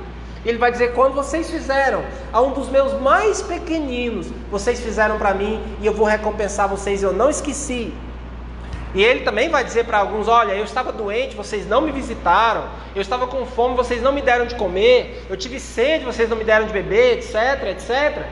Ele 0.46 0.60
vai 0.60 0.72
dizer: 0.72 0.94
quando 0.94 1.16
vocês 1.16 1.50
fizeram 1.50 2.06
a 2.32 2.40
um 2.40 2.52
dos 2.54 2.70
meus 2.70 2.94
mais 3.02 3.42
pequeninos, 3.42 4.28
vocês 4.52 4.80
fizeram 4.80 5.18
para 5.18 5.34
mim 5.34 5.62
e 5.82 5.88
eu 5.88 5.94
vou 5.94 6.06
recompensar 6.06 6.70
vocês, 6.70 7.02
eu 7.02 7.12
não 7.12 7.32
esqueci. 7.32 7.92
E 8.94 9.04
ele 9.04 9.22
também 9.22 9.50
vai 9.50 9.64
dizer 9.64 9.86
para 9.86 9.98
alguns: 9.98 10.28
Olha, 10.28 10.54
eu 10.54 10.64
estava 10.64 10.92
doente, 10.92 11.36
vocês 11.36 11.68
não 11.68 11.82
me 11.82 11.92
visitaram. 11.92 12.70
Eu 12.96 13.02
estava 13.02 13.26
com 13.26 13.44
fome, 13.48 13.76
vocês 13.76 14.04
não 14.04 14.12
me 14.12 14.22
deram 14.22 14.46
de 14.46 14.54
comer. 14.54 15.26
Eu 15.28 15.36
tive 15.36 15.60
sede, 15.60 16.06
vocês 16.06 16.30
não 16.30 16.38
me 16.38 16.44
deram 16.44 16.68
de 16.68 16.74
beber, 16.74 17.18
etc, 17.18 17.64
etc. 17.72 18.24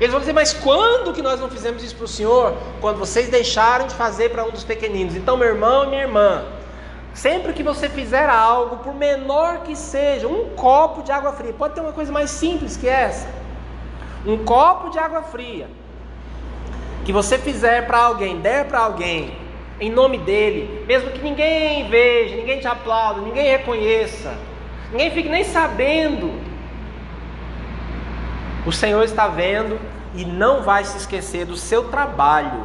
Eles 0.00 0.10
vão 0.10 0.20
dizer: 0.20 0.32
Mas 0.32 0.52
quando 0.52 1.12
que 1.12 1.22
nós 1.22 1.40
não 1.40 1.48
fizemos 1.48 1.82
isso 1.82 1.96
para 1.96 2.04
o 2.04 2.08
Senhor? 2.08 2.54
Quando 2.80 2.98
vocês 2.98 3.28
deixaram 3.28 3.86
de 3.86 3.94
fazer 3.94 4.30
para 4.30 4.44
um 4.44 4.50
dos 4.50 4.64
pequeninos. 4.64 5.14
Então, 5.16 5.36
meu 5.36 5.48
irmão 5.48 5.84
e 5.84 5.88
minha 5.88 6.02
irmã, 6.02 6.44
Sempre 7.14 7.52
que 7.52 7.62
você 7.62 7.88
fizer 7.88 8.28
algo, 8.28 8.78
por 8.78 8.92
menor 8.92 9.60
que 9.60 9.76
seja, 9.76 10.26
um 10.26 10.50
copo 10.56 11.00
de 11.04 11.12
água 11.12 11.32
fria, 11.32 11.52
pode 11.52 11.74
ter 11.74 11.80
uma 11.80 11.92
coisa 11.92 12.10
mais 12.10 12.28
simples 12.28 12.76
que 12.76 12.88
essa. 12.88 13.28
Um 14.26 14.44
copo 14.44 14.90
de 14.90 14.98
água 14.98 15.22
fria 15.22 15.68
que 17.04 17.12
você 17.12 17.38
fizer 17.38 17.86
para 17.86 17.98
alguém, 17.98 18.40
der 18.40 18.64
para 18.64 18.80
alguém, 18.80 19.36
em 19.78 19.90
nome 19.90 20.18
dele, 20.18 20.84
mesmo 20.88 21.10
que 21.10 21.20
ninguém 21.20 21.88
veja, 21.88 22.34
ninguém 22.34 22.58
te 22.58 22.66
aplaude, 22.66 23.20
ninguém 23.20 23.46
reconheça, 23.46 24.34
ninguém 24.90 25.10
fique 25.12 25.28
nem 25.28 25.44
sabendo. 25.44 26.32
O 28.66 28.72
Senhor 28.72 29.02
está 29.04 29.28
vendo 29.28 29.78
e 30.14 30.24
não 30.24 30.62
vai 30.62 30.84
se 30.84 30.96
esquecer 30.96 31.44
do 31.44 31.56
seu 31.56 31.84
trabalho, 31.84 32.64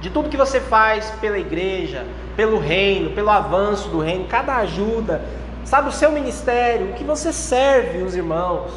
de 0.00 0.10
tudo 0.10 0.28
que 0.28 0.36
você 0.36 0.60
faz 0.60 1.10
pela 1.20 1.38
igreja, 1.38 2.06
pelo 2.36 2.58
reino, 2.58 3.10
pelo 3.10 3.30
avanço 3.30 3.88
do 3.88 4.00
reino, 4.00 4.26
cada 4.26 4.56
ajuda, 4.56 5.22
sabe, 5.64 5.88
o 5.88 5.92
seu 5.92 6.10
ministério, 6.10 6.90
o 6.90 6.92
que 6.94 7.04
você 7.04 7.32
serve 7.32 8.02
os 8.02 8.16
irmãos, 8.16 8.72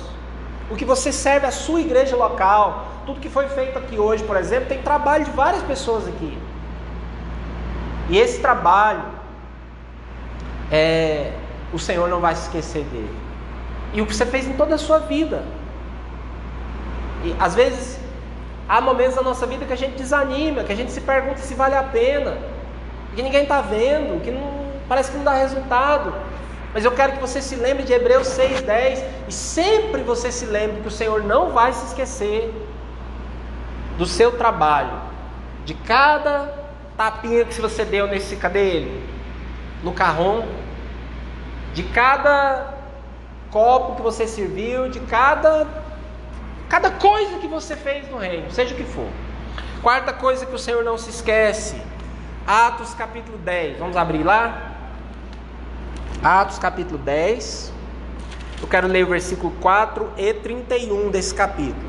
o 0.69 0.75
que 0.75 0.85
você 0.85 1.11
serve 1.11 1.47
a 1.47 1.51
sua 1.51 1.81
igreja 1.81 2.15
local, 2.15 2.87
tudo 3.05 3.19
que 3.19 3.29
foi 3.29 3.47
feito 3.47 3.77
aqui 3.79 3.97
hoje, 3.97 4.23
por 4.23 4.37
exemplo, 4.37 4.69
tem 4.69 4.81
trabalho 4.81 5.25
de 5.25 5.31
várias 5.31 5.63
pessoas 5.63 6.07
aqui. 6.07 6.37
E 8.07 8.17
esse 8.17 8.39
trabalho, 8.39 9.03
é, 10.71 11.31
o 11.73 11.79
Senhor 11.79 12.07
não 12.07 12.19
vai 12.19 12.35
se 12.35 12.43
esquecer 12.43 12.83
dele. 12.85 13.15
E 13.93 14.01
o 14.01 14.05
que 14.05 14.15
você 14.15 14.25
fez 14.25 14.47
em 14.47 14.53
toda 14.53 14.75
a 14.75 14.77
sua 14.77 14.99
vida. 14.99 15.43
E 17.23 17.35
às 17.39 17.55
vezes 17.55 17.99
há 18.67 18.79
momentos 18.79 19.15
da 19.15 19.21
nossa 19.21 19.45
vida 19.45 19.65
que 19.65 19.73
a 19.73 19.77
gente 19.77 19.97
desanima, 19.97 20.63
que 20.63 20.71
a 20.71 20.75
gente 20.75 20.91
se 20.91 21.01
pergunta 21.01 21.37
se 21.39 21.53
vale 21.53 21.75
a 21.75 21.83
pena 21.83 22.37
que 23.15 23.21
ninguém 23.21 23.43
está 23.43 23.61
vendo, 23.61 24.21
que 24.21 24.31
não, 24.31 24.71
parece 24.87 25.11
que 25.11 25.17
não 25.17 25.23
dá 25.23 25.33
resultado. 25.33 26.13
Mas 26.73 26.85
eu 26.85 26.91
quero 26.91 27.13
que 27.13 27.19
você 27.19 27.41
se 27.41 27.55
lembre 27.55 27.83
de 27.83 27.91
Hebreus 27.91 28.27
6,10 28.27 29.03
e 29.27 29.31
sempre 29.31 30.03
você 30.03 30.31
se 30.31 30.45
lembre 30.45 30.81
que 30.81 30.87
o 30.87 30.91
Senhor 30.91 31.23
não 31.23 31.51
vai 31.51 31.73
se 31.73 31.87
esquecer 31.87 32.53
do 33.97 34.05
seu 34.05 34.31
trabalho, 34.37 34.93
de 35.65 35.73
cada 35.73 36.53
tapinha 36.95 37.43
que 37.43 37.59
você 37.59 37.83
deu 37.83 38.07
nesse, 38.07 38.35
cadê 38.35 38.69
ele? 38.69 39.09
No 39.83 39.91
carrão, 39.91 40.45
de 41.73 41.83
cada 41.83 42.73
copo 43.51 43.95
que 43.95 44.01
você 44.01 44.27
serviu, 44.27 44.89
de 44.89 44.99
cada 45.01 45.67
cada 46.69 46.91
coisa 46.91 47.39
que 47.39 47.47
você 47.47 47.75
fez 47.75 48.09
no 48.09 48.17
reino, 48.17 48.49
seja 48.51 48.73
o 48.73 48.77
que 48.77 48.85
for. 48.85 49.09
Quarta 49.81 50.13
coisa 50.13 50.45
que 50.45 50.55
o 50.55 50.59
Senhor 50.59 50.83
não 50.83 50.97
se 50.97 51.09
esquece 51.09 51.75
Atos 52.49 52.95
capítulo 52.95 53.37
10. 53.37 53.77
Vamos 53.77 53.95
abrir 53.95 54.23
lá? 54.23 54.71
Atos 56.23 56.57
capítulo 56.57 56.97
10. 56.97 57.71
Eu 58.59 58.67
quero 58.67 58.87
ler 58.87 59.03
o 59.03 59.07
versículo 59.07 59.53
4 59.61 60.13
e 60.17 60.33
31 60.33 61.11
desse 61.11 61.35
capítulo. 61.35 61.87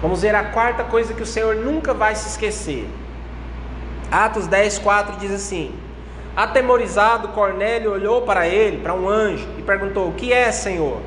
Vamos 0.00 0.22
ver 0.22 0.34
a 0.34 0.44
quarta 0.44 0.82
coisa 0.82 1.12
que 1.12 1.22
o 1.22 1.26
Senhor 1.26 1.56
nunca 1.56 1.92
vai 1.92 2.14
se 2.14 2.28
esquecer. 2.28 2.88
Atos 4.10 4.46
10, 4.46 4.78
4 4.78 5.16
diz 5.18 5.30
assim: 5.30 5.74
Atemorizado, 6.34 7.28
Cornélio 7.28 7.92
olhou 7.92 8.22
para 8.22 8.48
ele, 8.48 8.78
para 8.78 8.94
um 8.94 9.06
anjo, 9.10 9.46
e 9.58 9.62
perguntou: 9.62 10.08
O 10.08 10.14
que 10.14 10.32
é, 10.32 10.50
Senhor? 10.50 11.02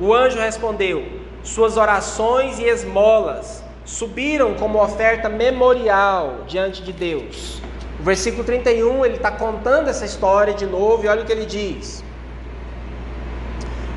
O 0.00 0.12
anjo 0.14 0.38
respondeu: 0.38 1.04
Suas 1.42 1.76
orações 1.76 2.58
e 2.58 2.64
esmolas 2.64 3.62
subiram 3.84 4.54
como 4.54 4.82
oferta 4.82 5.28
memorial 5.28 6.44
diante 6.46 6.82
de 6.82 6.92
Deus. 6.92 7.60
O 8.00 8.02
versículo 8.02 8.42
31, 8.42 9.04
ele 9.04 9.16
está 9.16 9.30
contando 9.30 9.88
essa 9.88 10.04
história 10.04 10.54
de 10.54 10.66
novo, 10.66 11.04
e 11.04 11.08
olha 11.08 11.22
o 11.22 11.24
que 11.24 11.32
ele 11.32 11.46
diz. 11.46 12.02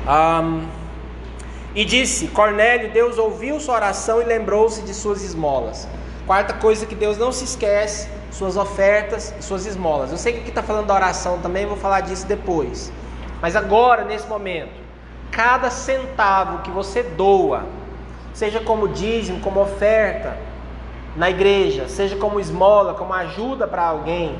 Um, 0.06 0.66
e 1.74 1.84
disse: 1.84 2.28
Cornélio, 2.28 2.92
Deus 2.92 3.18
ouviu 3.18 3.58
sua 3.58 3.74
oração 3.74 4.22
e 4.22 4.24
lembrou-se 4.24 4.82
de 4.82 4.94
suas 4.94 5.22
esmolas. 5.22 5.88
Quarta 6.26 6.54
coisa 6.54 6.86
que 6.86 6.94
Deus 6.94 7.18
não 7.18 7.32
se 7.32 7.44
esquece: 7.44 8.08
suas 8.30 8.56
ofertas 8.56 9.34
e 9.38 9.42
suas 9.42 9.66
esmolas. 9.66 10.12
Eu 10.12 10.18
sei 10.18 10.34
que 10.34 10.38
aqui 10.40 10.48
está 10.50 10.62
falando 10.62 10.86
da 10.86 10.94
oração 10.94 11.38
também, 11.40 11.66
vou 11.66 11.76
falar 11.76 12.02
disso 12.02 12.26
depois. 12.26 12.92
Mas 13.42 13.56
agora, 13.56 14.04
nesse 14.04 14.26
momento, 14.26 14.85
cada 15.36 15.68
centavo 15.68 16.62
que 16.62 16.70
você 16.70 17.02
doa, 17.02 17.66
seja 18.32 18.58
como 18.58 18.88
dízimo, 18.88 19.38
como 19.40 19.60
oferta 19.60 20.34
na 21.14 21.28
igreja, 21.28 21.88
seja 21.88 22.16
como 22.16 22.40
esmola, 22.40 22.94
como 22.94 23.12
ajuda 23.12 23.66
para 23.66 23.82
alguém. 23.82 24.34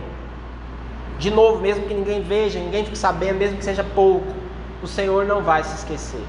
De 1.19 1.31
novo, 1.31 1.61
mesmo 1.61 1.87
que 1.87 1.93
ninguém 1.93 2.23
veja, 2.23 2.59
ninguém 2.59 2.83
fique 2.83 2.97
sabendo, 2.97 3.39
mesmo 3.39 3.59
que 3.59 3.65
seja 3.65 3.85
pouco, 3.85 4.27
o 4.83 4.87
Senhor 4.87 5.27
não 5.27 5.43
vai 5.43 5.63
se 5.65 5.75
esquecer. 5.75 6.25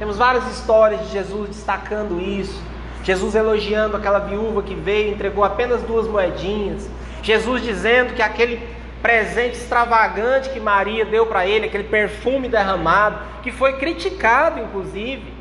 Temos 0.00 0.16
várias 0.16 0.44
histórias 0.50 1.00
de 1.02 1.12
Jesus 1.12 1.50
destacando 1.50 2.20
isso. 2.20 2.60
Jesus 3.04 3.36
elogiando 3.36 3.96
aquela 3.96 4.18
viúva 4.18 4.62
que 4.62 4.74
veio 4.74 5.12
entregou 5.12 5.44
apenas 5.44 5.80
duas 5.82 6.08
moedinhas. 6.08 6.90
Jesus 7.22 7.62
dizendo 7.62 8.14
que 8.14 8.22
aquele 8.22 8.66
presente 9.02 9.56
extravagante 9.56 10.50
que 10.50 10.60
Maria 10.60 11.04
deu 11.04 11.26
para 11.26 11.46
ele, 11.46 11.66
aquele 11.66 11.84
perfume 11.84 12.48
derramado, 12.48 13.18
que 13.42 13.52
foi 13.52 13.74
criticado 13.74 14.60
inclusive, 14.60 15.32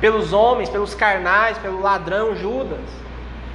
pelos 0.00 0.32
homens, 0.32 0.68
pelos 0.68 0.94
carnais, 0.94 1.58
pelo 1.58 1.80
ladrão 1.80 2.34
Judas. 2.36 2.80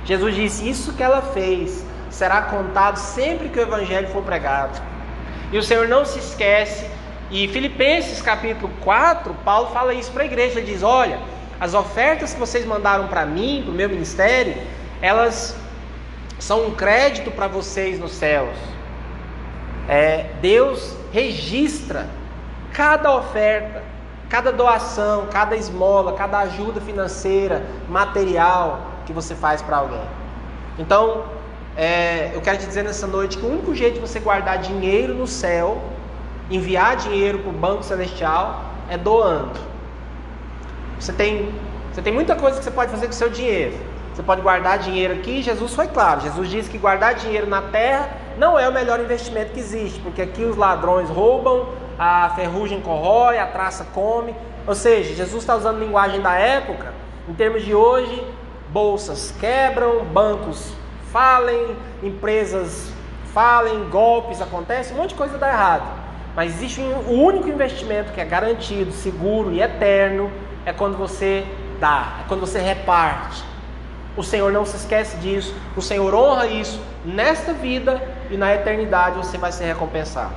Jesus 0.06 0.36
disse: 0.36 0.70
Isso 0.70 0.94
que 0.94 1.04
ela 1.04 1.22
fez 1.22 1.86
será 2.10 2.44
contado 2.44 2.98
sempre 2.98 3.50
que 3.50 3.60
o 3.60 3.62
evangelho 3.62 4.08
for 4.10 4.24
pregado. 4.24 4.82
E 5.52 5.58
o 5.58 5.64
Senhor 5.64 5.88
não 5.88 6.06
se 6.06 6.20
esquece. 6.20 6.90
E 7.32 7.48
Filipenses 7.48 8.22
capítulo 8.22 8.72
4, 8.82 9.34
Paulo 9.46 9.70
fala 9.72 9.94
isso 9.94 10.12
para 10.12 10.24
a 10.24 10.26
igreja: 10.26 10.60
Ele 10.60 10.72
diz: 10.72 10.84
Olha, 10.84 11.20
as 11.60 11.74
ofertas 11.74 12.34
que 12.34 12.40
vocês 12.40 12.66
mandaram 12.66 13.08
para 13.08 13.26
mim, 13.26 13.62
para 13.64 13.72
o 13.72 13.76
meu 13.76 13.90
ministério, 13.90 14.56
elas 15.02 15.56
são 16.38 16.68
um 16.68 16.72
crédito 16.76 17.32
para 17.32 17.48
vocês 17.48 18.00
nos 18.00 18.12
céus. 18.12 18.58
É, 19.88 20.28
Deus 20.42 20.96
registra 21.12 22.08
cada 22.74 23.16
oferta, 23.16 23.84
cada 24.30 24.52
doação, 24.52 25.28
cada 25.32 25.56
esmola, 25.56 26.13
cada 26.13 26.40
ajuda 26.40 26.82
financeira, 26.82 27.63
material 27.88 28.82
que 29.06 29.13
você 29.13 29.36
faz 29.36 29.62
para 29.62 29.78
alguém. 29.78 30.02
Então, 30.80 31.25
é, 31.75 32.32
eu 32.34 32.42
quero 32.42 32.58
te 32.58 32.66
dizer 32.66 32.84
nessa 32.84 33.06
noite 33.06 33.38
que 33.38 33.46
o 33.46 33.50
único 33.50 33.75
jeito 33.75 33.96
de 33.96 34.00
você 34.00 34.20
guardar 34.20 34.58
dinheiro 34.58 35.13
no 35.13 35.28
céu, 35.28 35.82
enviar 36.50 36.96
dinheiro 36.96 37.40
para 37.40 37.50
o 37.50 37.54
banco 37.54 37.84
celestial, 37.84 38.63
é 38.90 38.98
doando. 38.98 39.60
Você 41.00 41.12
tem, 41.12 41.54
você 41.92 42.02
tem 42.02 42.13
muita 42.13 42.36
coisa 42.36 42.58
que 42.58 42.63
você 42.63 42.72
pode 42.72 42.92
fazer 42.92 43.08
com 43.08 43.12
o 43.12 43.16
seu 43.16 43.30
dinheiro. 43.30 43.75
Você 44.13 44.24
pode 44.24 44.42
guardar 44.42 44.78
dinheiro 44.80 45.16
aqui, 45.16 45.42
Jesus 45.42 45.74
foi 45.74 45.88
claro. 45.88 46.22
Jesus 46.22 46.50
disse 46.50 46.70
que 46.70 46.78
guardar 46.78 47.16
dinheiro 47.16 47.48
na 47.48 47.62
terra 47.62 48.23
não 48.38 48.58
é 48.58 48.68
o 48.68 48.74
melhor 48.74 49.00
investimento 49.00 49.52
que 49.52 49.60
existe, 49.60 50.00
porque 50.00 50.22
aqui 50.22 50.44
os 50.44 50.58
ladrões 50.58 51.10
roubam, 51.10 51.70
a 51.98 52.32
ferrugem 52.36 52.82
corrói, 52.82 53.38
a 53.38 53.48
traça 53.48 53.86
come. 53.94 54.36
Ou 54.66 54.75
seja, 54.75 55.13
Jesus 55.13 55.44
está 55.44 55.56
usando 55.56 55.80
linguagem 55.80 56.22
da 56.22 56.34
época. 56.34 56.94
Em 57.28 57.34
termos 57.34 57.63
de 57.63 57.75
hoje, 57.75 58.25
bolsas 58.70 59.34
quebram, 59.40 60.04
bancos 60.06 60.74
falem, 61.12 61.75
empresas 62.02 62.92
falem, 63.34 63.88
golpes 63.90 64.42
acontecem, 64.42 64.96
um 64.96 65.00
monte 65.00 65.10
de 65.10 65.16
coisa 65.16 65.38
dá 65.38 65.50
errado. 65.50 66.04
Mas 66.36 66.56
existe 66.56 66.82
um, 66.82 67.12
o 67.12 67.24
único 67.24 67.48
investimento 67.48 68.12
que 68.12 68.20
é 68.20 68.25
garantido, 68.25 68.92
seguro 68.92 69.52
e 69.52 69.62
eterno 69.62 70.32
é 70.66 70.74
quando 70.74 70.98
você 70.98 71.46
dá, 71.80 72.20
é 72.22 72.28
quando 72.28 72.42
você 72.42 72.60
reparte. 72.60 73.44
O 74.18 74.24
Senhor 74.24 74.52
não 74.52 74.66
se 74.66 74.75
esquece 74.75 75.18
disso, 75.18 75.56
o 75.75 75.82
Senhor 75.82 76.13
honra 76.13 76.48
isso 76.48 76.80
nesta 77.06 77.54
vida 77.54 78.02
e 78.34 78.38
na 78.38 78.52
eternidade 78.54 79.18
você 79.18 79.38
vai 79.38 79.52
ser 79.52 79.66
recompensado. 79.66 80.34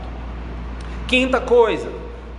Quinta 1.09 1.41
coisa, 1.41 1.91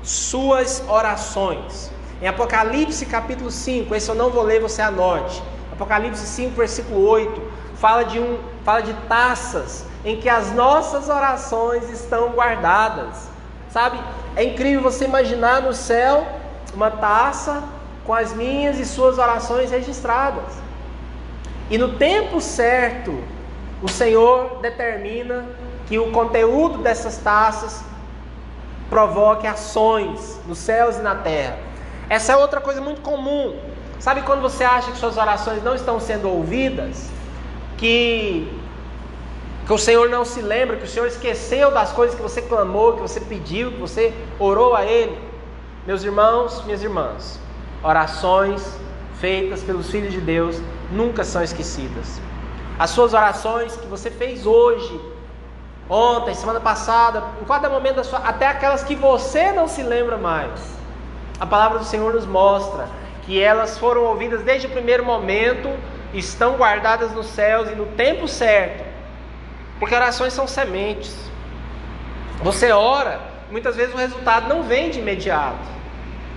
suas 0.03 0.83
orações. 0.87 1.91
Em 2.21 2.27
Apocalipse 2.27 3.05
capítulo 3.07 3.49
5, 3.49 3.93
esse 3.95 4.07
eu 4.07 4.15
não 4.15 4.29
vou 4.29 4.43
ler, 4.43 4.61
você 4.61 4.83
anote. 4.83 5.41
Apocalipse 5.71 6.25
5, 6.25 6.55
versículo 6.55 7.07
8, 7.07 7.41
fala 7.75 8.03
de 8.03 8.19
um, 8.19 8.37
fala 8.63 8.81
de 8.81 8.93
taças 9.07 9.85
em 10.05 10.17
que 10.17 10.29
as 10.29 10.51
nossas 10.53 11.09
orações 11.09 11.89
estão 11.89 12.29
guardadas. 12.29 13.27
Sabe? 13.69 13.99
É 14.35 14.43
incrível 14.43 14.81
você 14.81 15.05
imaginar 15.05 15.61
no 15.61 15.73
céu 15.73 16.25
uma 16.73 16.91
taça 16.91 17.63
com 18.05 18.13
as 18.13 18.31
minhas 18.31 18.79
e 18.79 18.85
suas 18.85 19.17
orações 19.17 19.71
registradas. 19.71 20.53
E 21.69 21.77
no 21.77 21.93
tempo 21.93 22.39
certo, 22.39 23.23
o 23.81 23.87
Senhor 23.87 24.59
determina 24.61 25.45
que 25.87 25.99
o 25.99 26.11
conteúdo 26.11 26.79
dessas 26.79 27.17
taças 27.17 27.83
provoque 28.89 29.45
ações 29.45 30.39
nos 30.47 30.57
céus 30.57 30.97
e 30.97 31.01
na 31.01 31.15
terra. 31.15 31.57
Essa 32.09 32.33
é 32.33 32.37
outra 32.37 32.59
coisa 32.59 32.81
muito 32.81 33.01
comum. 33.01 33.55
Sabe 33.99 34.21
quando 34.21 34.41
você 34.41 34.63
acha 34.63 34.91
que 34.91 34.97
suas 34.97 35.17
orações 35.17 35.63
não 35.63 35.75
estão 35.75 35.99
sendo 35.99 36.29
ouvidas? 36.29 37.09
Que, 37.77 38.51
que 39.65 39.73
o 39.73 39.77
Senhor 39.77 40.09
não 40.09 40.23
se 40.25 40.41
lembra, 40.41 40.77
que 40.77 40.85
o 40.85 40.87
Senhor 40.87 41.07
esqueceu 41.07 41.71
das 41.71 41.91
coisas 41.91 42.15
que 42.15 42.21
você 42.21 42.41
clamou, 42.41 42.93
que 42.93 43.01
você 43.01 43.19
pediu, 43.19 43.71
que 43.71 43.79
você 43.79 44.13
orou 44.39 44.75
a 44.75 44.85
Ele? 44.85 45.17
Meus 45.85 46.03
irmãos, 46.03 46.63
minhas 46.65 46.81
irmãs, 46.81 47.39
orações 47.83 48.77
feitas 49.19 49.61
pelos 49.61 49.89
filhos 49.89 50.11
de 50.11 50.21
Deus 50.21 50.59
nunca 50.91 51.23
são 51.23 51.43
esquecidas. 51.43 52.19
As 52.79 52.91
suas 52.91 53.13
orações 53.13 53.75
que 53.75 53.87
você 53.87 54.11
fez 54.11 54.45
hoje, 54.45 55.01
ontem, 55.89 56.35
semana 56.35 56.59
passada, 56.59 57.23
em 57.41 57.45
cada 57.45 57.69
momento 57.69 57.95
da 57.95 58.03
sua, 58.03 58.19
até 58.19 58.47
aquelas 58.47 58.83
que 58.83 58.95
você 58.95 59.51
não 59.51 59.67
se 59.67 59.81
lembra 59.81 60.17
mais. 60.17 60.77
A 61.39 61.45
palavra 61.45 61.79
do 61.79 61.85
Senhor 61.85 62.13
nos 62.13 62.25
mostra 62.25 62.87
que 63.23 63.41
elas 63.41 63.77
foram 63.77 64.03
ouvidas 64.03 64.43
desde 64.43 64.67
o 64.67 64.69
primeiro 64.69 65.03
momento, 65.03 65.69
estão 66.13 66.55
guardadas 66.55 67.11
nos 67.11 67.27
céus 67.27 67.69
e 67.69 67.75
no 67.75 67.87
tempo 67.87 68.27
certo. 68.27 68.85
Porque 69.79 69.93
orações 69.93 70.33
são 70.33 70.47
sementes. 70.47 71.15
Você 72.41 72.71
ora, 72.71 73.19
muitas 73.51 73.75
vezes 73.75 73.93
o 73.93 73.97
resultado 73.97 74.47
não 74.47 74.63
vem 74.63 74.91
de 74.91 74.99
imediato. 74.99 75.77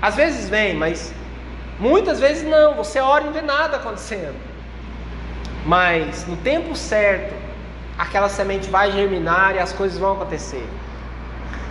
Às 0.01 0.17
vezes 0.17 0.49
vem, 0.49 0.75
mas 0.75 1.13
muitas 1.79 2.19
vezes 2.19 2.49
não. 2.49 2.75
Você 2.75 2.99
ora 2.99 3.23
e 3.23 3.27
não 3.27 3.33
vê 3.33 3.43
nada 3.43 3.77
acontecendo. 3.77 4.50
Mas 5.65 6.27
no 6.27 6.37
tempo 6.37 6.75
certo, 6.75 7.35
aquela 7.99 8.29
semente 8.29 8.71
vai 8.71 8.91
germinar 8.93 9.55
e 9.55 9.59
as 9.59 9.73
coisas 9.73 9.99
vão 9.99 10.13
acontecer. 10.13 10.67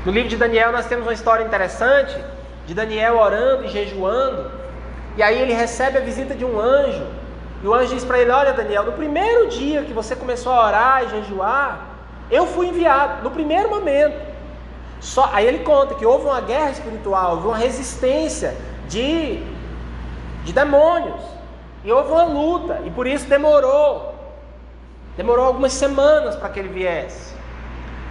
No 0.05 0.11
livro 0.11 0.29
de 0.29 0.37
Daniel 0.37 0.71
nós 0.71 0.85
temos 0.85 1.05
uma 1.05 1.13
história 1.13 1.43
interessante 1.43 2.15
de 2.65 2.73
Daniel 2.73 3.17
orando 3.17 3.65
e 3.65 3.69
jejuando, 3.69 4.51
e 5.17 5.23
aí 5.23 5.41
ele 5.41 5.53
recebe 5.53 5.97
a 5.97 6.01
visita 6.01 6.35
de 6.35 6.45
um 6.45 6.59
anjo, 6.59 7.05
e 7.63 7.67
o 7.67 7.73
anjo 7.73 7.93
diz 7.93 8.05
para 8.05 8.19
ele: 8.19 8.31
Olha, 8.31 8.53
Daniel, 8.53 8.83
no 8.85 8.93
primeiro 8.93 9.49
dia 9.49 9.83
que 9.83 9.91
você 9.91 10.15
começou 10.15 10.53
a 10.53 10.67
orar 10.67 11.03
e 11.03 11.09
jejuar, 11.09 11.87
eu 12.31 12.45
fui 12.45 12.67
enviado, 12.67 13.23
no 13.23 13.31
primeiro 13.31 13.69
momento. 13.69 14.29
Só, 15.01 15.29
aí 15.33 15.47
ele 15.47 15.59
conta 15.59 15.95
que 15.95 16.05
houve 16.05 16.25
uma 16.25 16.41
guerra 16.41 16.71
espiritual, 16.71 17.35
houve 17.35 17.47
uma 17.47 17.57
resistência 17.57 18.55
de, 18.87 19.41
de 20.43 20.53
demônios, 20.53 21.21
e 21.83 21.91
houve 21.91 22.11
uma 22.11 22.23
luta, 22.23 22.81
e 22.85 22.89
por 22.89 23.07
isso 23.07 23.25
demorou. 23.25 24.15
Demorou 25.15 25.45
algumas 25.45 25.73
semanas 25.73 26.35
para 26.35 26.49
que 26.49 26.59
ele 26.59 26.69
viesse. 26.69 27.33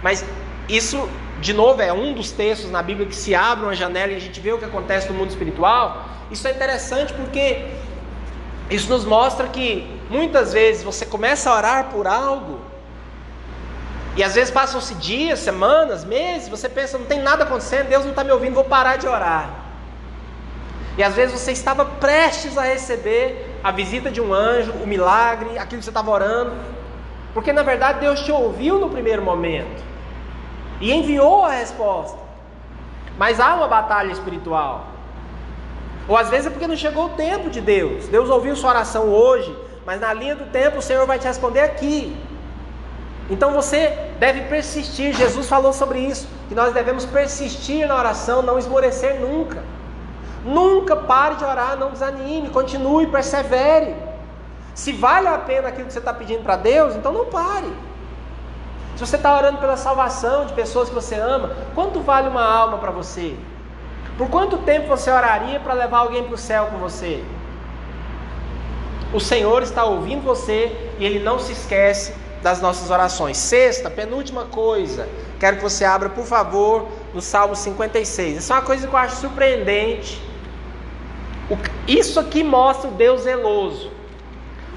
Mas 0.01 0.23
isso, 0.67 1.09
de 1.39 1.53
novo, 1.53 1.81
é 1.81 1.91
um 1.91 2.13
dos 2.13 2.31
textos 2.31 2.69
na 2.69 2.81
Bíblia 2.81 3.07
que 3.07 3.15
se 3.15 3.33
abre 3.33 3.65
uma 3.65 3.75
janela 3.75 4.11
e 4.11 4.15
a 4.15 4.19
gente 4.19 4.39
vê 4.39 4.51
o 4.53 4.57
que 4.57 4.65
acontece 4.65 5.07
no 5.09 5.13
mundo 5.15 5.29
espiritual. 5.29 6.05
Isso 6.31 6.47
é 6.47 6.51
interessante 6.51 7.13
porque 7.13 7.65
isso 8.69 8.89
nos 8.89 9.05
mostra 9.05 9.47
que 9.47 9.89
muitas 10.09 10.53
vezes 10.53 10.83
você 10.83 11.05
começa 11.05 11.49
a 11.49 11.55
orar 11.55 11.85
por 11.85 12.05
algo 12.05 12.59
e 14.15 14.23
às 14.23 14.35
vezes 14.35 14.51
passam-se 14.51 14.95
dias, 14.95 15.39
semanas, 15.39 16.03
meses, 16.03 16.49
você 16.49 16.67
pensa, 16.67 16.97
não 16.97 17.05
tem 17.05 17.21
nada 17.21 17.43
acontecendo, 17.43 17.87
Deus 17.87 18.03
não 18.03 18.11
está 18.11 18.23
me 18.23 18.31
ouvindo, 18.31 18.53
vou 18.53 18.63
parar 18.63 18.97
de 18.97 19.07
orar. 19.07 19.49
E 20.97 21.03
às 21.03 21.15
vezes 21.15 21.39
você 21.39 21.51
estava 21.51 21.85
prestes 21.85 22.57
a 22.57 22.63
receber 22.63 23.48
a 23.63 23.71
visita 23.71 24.09
de 24.09 24.21
um 24.21 24.33
anjo, 24.33 24.71
o 24.71 24.87
milagre, 24.87 25.57
aquilo 25.57 25.79
que 25.79 25.83
você 25.83 25.89
estava 25.89 26.09
orando, 26.09 26.53
porque 27.33 27.51
na 27.51 27.63
verdade 27.63 27.99
Deus 27.99 28.21
te 28.21 28.31
ouviu 28.31 28.79
no 28.79 28.89
primeiro 28.89 29.21
momento 29.21 29.83
e 30.79 30.91
enviou 30.91 31.43
a 31.43 31.51
resposta. 31.51 32.17
Mas 33.17 33.39
há 33.39 33.55
uma 33.55 33.67
batalha 33.67 34.11
espiritual. 34.11 34.87
Ou 36.07 36.17
às 36.17 36.29
vezes 36.29 36.47
é 36.47 36.49
porque 36.49 36.67
não 36.67 36.75
chegou 36.75 37.05
o 37.05 37.09
tempo 37.09 37.49
de 37.49 37.61
Deus. 37.61 38.07
Deus 38.07 38.29
ouviu 38.29 38.55
sua 38.55 38.71
oração 38.71 39.09
hoje, 39.09 39.55
mas 39.85 39.99
na 39.99 40.13
linha 40.13 40.35
do 40.35 40.45
tempo 40.45 40.79
o 40.79 40.81
Senhor 40.81 41.05
vai 41.05 41.19
te 41.19 41.27
responder 41.27 41.61
aqui. 41.61 42.15
Então 43.29 43.53
você 43.53 43.95
deve 44.17 44.41
persistir. 44.41 45.13
Jesus 45.13 45.47
falou 45.47 45.71
sobre 45.71 45.99
isso, 45.99 46.27
que 46.47 46.55
nós 46.55 46.73
devemos 46.73 47.05
persistir 47.05 47.87
na 47.87 47.95
oração, 47.95 48.41
não 48.41 48.57
esmorecer 48.57 49.19
nunca. 49.19 49.63
Nunca 50.45 50.95
pare 50.95 51.35
de 51.35 51.43
orar, 51.43 51.77
não 51.77 51.91
desanime, 51.91 52.49
continue, 52.49 53.07
persevere. 53.07 53.95
Se 54.73 54.93
vale 54.93 55.27
a 55.27 55.37
pena 55.37 55.67
aquilo 55.67 55.87
que 55.87 55.93
você 55.93 55.99
está 55.99 56.13
pedindo 56.13 56.43
para 56.43 56.55
Deus, 56.55 56.95
então 56.95 57.11
não 57.11 57.25
pare. 57.25 57.71
Se 58.95 59.05
você 59.05 59.15
está 59.15 59.35
orando 59.35 59.59
pela 59.59 59.77
salvação 59.77 60.45
de 60.45 60.53
pessoas 60.53 60.89
que 60.89 60.95
você 60.95 61.15
ama, 61.15 61.51
quanto 61.75 62.01
vale 62.01 62.27
uma 62.27 62.43
alma 62.43 62.77
para 62.77 62.91
você? 62.91 63.35
Por 64.17 64.29
quanto 64.29 64.57
tempo 64.59 64.87
você 64.87 65.09
oraria 65.09 65.59
para 65.59 65.73
levar 65.73 65.99
alguém 65.99 66.23
para 66.23 66.35
o 66.35 66.37
céu 66.37 66.67
com 66.67 66.77
você? 66.77 67.23
O 69.13 69.19
Senhor 69.19 69.63
está 69.63 69.83
ouvindo 69.85 70.21
você 70.21 70.75
e 70.99 71.05
Ele 71.05 71.19
não 71.19 71.39
se 71.39 71.53
esquece 71.53 72.13
das 72.43 72.61
nossas 72.61 72.89
orações. 72.89 73.37
Sexta, 73.37 73.89
penúltima 73.89 74.45
coisa, 74.45 75.07
quero 75.39 75.57
que 75.57 75.63
você 75.63 75.83
abra, 75.83 76.09
por 76.09 76.25
favor, 76.25 76.87
no 77.13 77.21
Salmo 77.21 77.55
56. 77.55 78.37
Isso 78.37 78.53
é 78.53 78.55
uma 78.55 78.61
coisa 78.61 78.87
que 78.87 78.93
eu 78.93 78.97
acho 78.97 79.15
surpreendente. 79.15 80.28
Isso 81.87 82.19
aqui 82.19 82.43
mostra 82.43 82.89
o 82.89 82.93
Deus 82.93 83.21
zeloso, 83.21 83.91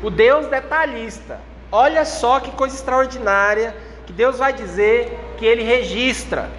o 0.03 0.11
Deus 0.11 0.47
detalhista. 0.47 1.41
Olha 1.71 2.05
só 2.05 2.41
que 2.41 2.51
coisa 2.53 2.75
extraordinária 2.75 3.75
que 4.07 4.13
Deus 4.13 4.39
vai 4.39 4.53
dizer 4.53 5.19
que 5.37 5.47
ele 5.47 5.63
registra, 5.63 6.51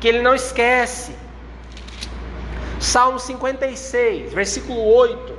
que 0.00 0.08
ele 0.08 0.22
não 0.22 0.34
esquece. 0.34 1.14
Salmo 2.80 3.18
56, 3.18 4.32
versículo 4.32 4.84
8. 4.84 5.38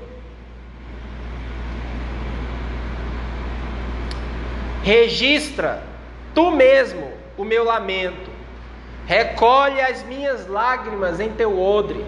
Registra 4.82 5.84
tu 6.34 6.52
mesmo 6.52 7.12
o 7.38 7.44
meu 7.44 7.64
lamento, 7.64 8.30
recolhe 9.06 9.80
as 9.80 10.04
minhas 10.04 10.48
lágrimas 10.48 11.20
em 11.20 11.30
teu 11.32 11.60
odre. 11.60 12.06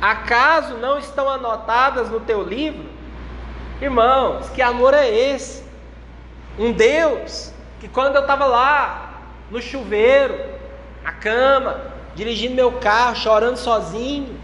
Acaso 0.00 0.74
não 0.74 0.98
estão 0.98 1.28
anotadas 1.28 2.08
no 2.08 2.20
teu 2.20 2.42
livro? 2.42 2.84
Irmãos, 3.80 4.48
que 4.50 4.62
amor 4.62 4.94
é 4.94 5.08
esse? 5.08 5.64
Um 6.58 6.72
Deus 6.72 7.52
que 7.80 7.88
quando 7.88 8.16
eu 8.16 8.22
estava 8.22 8.44
lá 8.44 9.22
no 9.50 9.60
chuveiro, 9.60 10.38
na 11.02 11.12
cama, 11.12 11.80
dirigindo 12.14 12.54
meu 12.54 12.72
carro, 12.72 13.16
chorando 13.16 13.56
sozinho, 13.56 14.36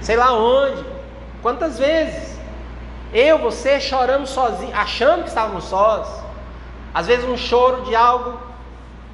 sei 0.00 0.16
lá 0.16 0.32
onde. 0.32 0.84
Quantas 1.42 1.78
vezes? 1.78 2.38
Eu, 3.12 3.38
você 3.38 3.80
choramos 3.80 4.30
sozinho, 4.30 4.74
achando 4.74 5.22
que 5.22 5.28
estávamos 5.28 5.64
sós. 5.64 6.08
Às 6.92 7.06
vezes 7.06 7.24
um 7.24 7.36
choro 7.36 7.82
de 7.82 7.94
algo 7.94 8.40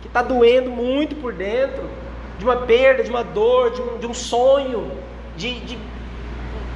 que 0.01 0.09
está 0.09 0.23
doendo 0.23 0.71
muito 0.71 1.15
por 1.17 1.33
dentro, 1.33 1.89
de 2.39 2.45
uma 2.45 2.57
perda, 2.57 3.05
de 3.05 3.11
uma 3.11 3.23
dor, 3.23 3.71
de 3.71 3.83
um, 3.83 3.99
de 3.99 4.07
um 4.07 4.15
sonho, 4.15 4.91
de, 5.37 5.61
de, 5.61 5.79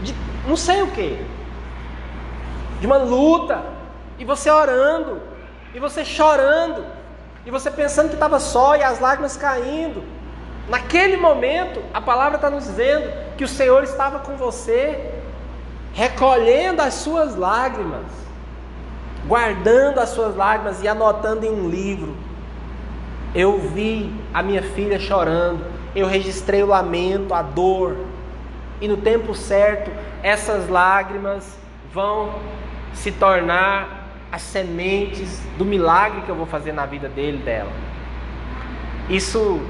de 0.03 0.15
não 0.47 0.57
sei 0.57 0.83
o 0.83 0.91
que, 0.91 1.25
de 2.81 2.87
uma 2.87 2.99
luta, 2.99 3.63
e 4.19 4.25
você 4.25 4.51
orando, 4.51 5.21
e 5.75 5.79
você 5.79 6.05
chorando, 6.05 6.85
e 7.45 7.51
você 7.51 7.71
pensando 7.71 8.09
que 8.09 8.15
estava 8.15 8.41
só 8.41 8.77
e 8.77 8.83
as 8.83 9.01
lágrimas 9.01 9.37
caindo. 9.37 10.03
Naquele 10.69 11.17
momento, 11.17 11.83
a 11.95 12.01
palavra 12.01 12.37
está 12.37 12.51
nos 12.51 12.65
dizendo 12.65 13.11
que 13.37 13.45
o 13.45 13.49
Senhor 13.49 13.83
estava 13.85 14.19
com 14.19 14.37
você, 14.37 15.13
recolhendo 15.95 16.83
as 16.83 16.95
suas 16.95 17.37
lágrimas, 17.37 18.07
guardando 19.27 19.99
as 19.99 20.11
suas 20.11 20.37
lágrimas 20.37 20.83
e 20.83 20.89
anotando 20.89 21.47
em 21.47 21.51
um 21.51 21.69
livro. 21.69 22.17
Eu 23.35 23.59
vi 23.59 24.13
a 24.33 24.43
minha 24.43 24.63
filha 24.63 24.99
chorando, 24.99 25.65
eu 25.95 26.07
registrei 26.07 26.63
o 26.63 26.67
lamento, 26.67 27.33
a 27.33 27.43
dor, 27.43 27.97
e 28.81 28.89
no 28.89 28.97
tempo 28.97 29.35
certo, 29.35 29.91
essas 30.23 30.69
lágrimas 30.69 31.59
vão 31.93 32.35
se 32.93 33.13
tornar 33.13 34.09
as 34.31 34.43
sementes 34.43 35.41
do 35.57 35.65
milagre 35.65 36.23
que 36.23 36.29
eu 36.29 36.35
vou 36.35 36.47
fazer 36.47 36.73
na 36.73 36.87
vida 36.87 37.09
dele, 37.09 37.39
dela. 37.39 37.73
Isso 39.09 39.61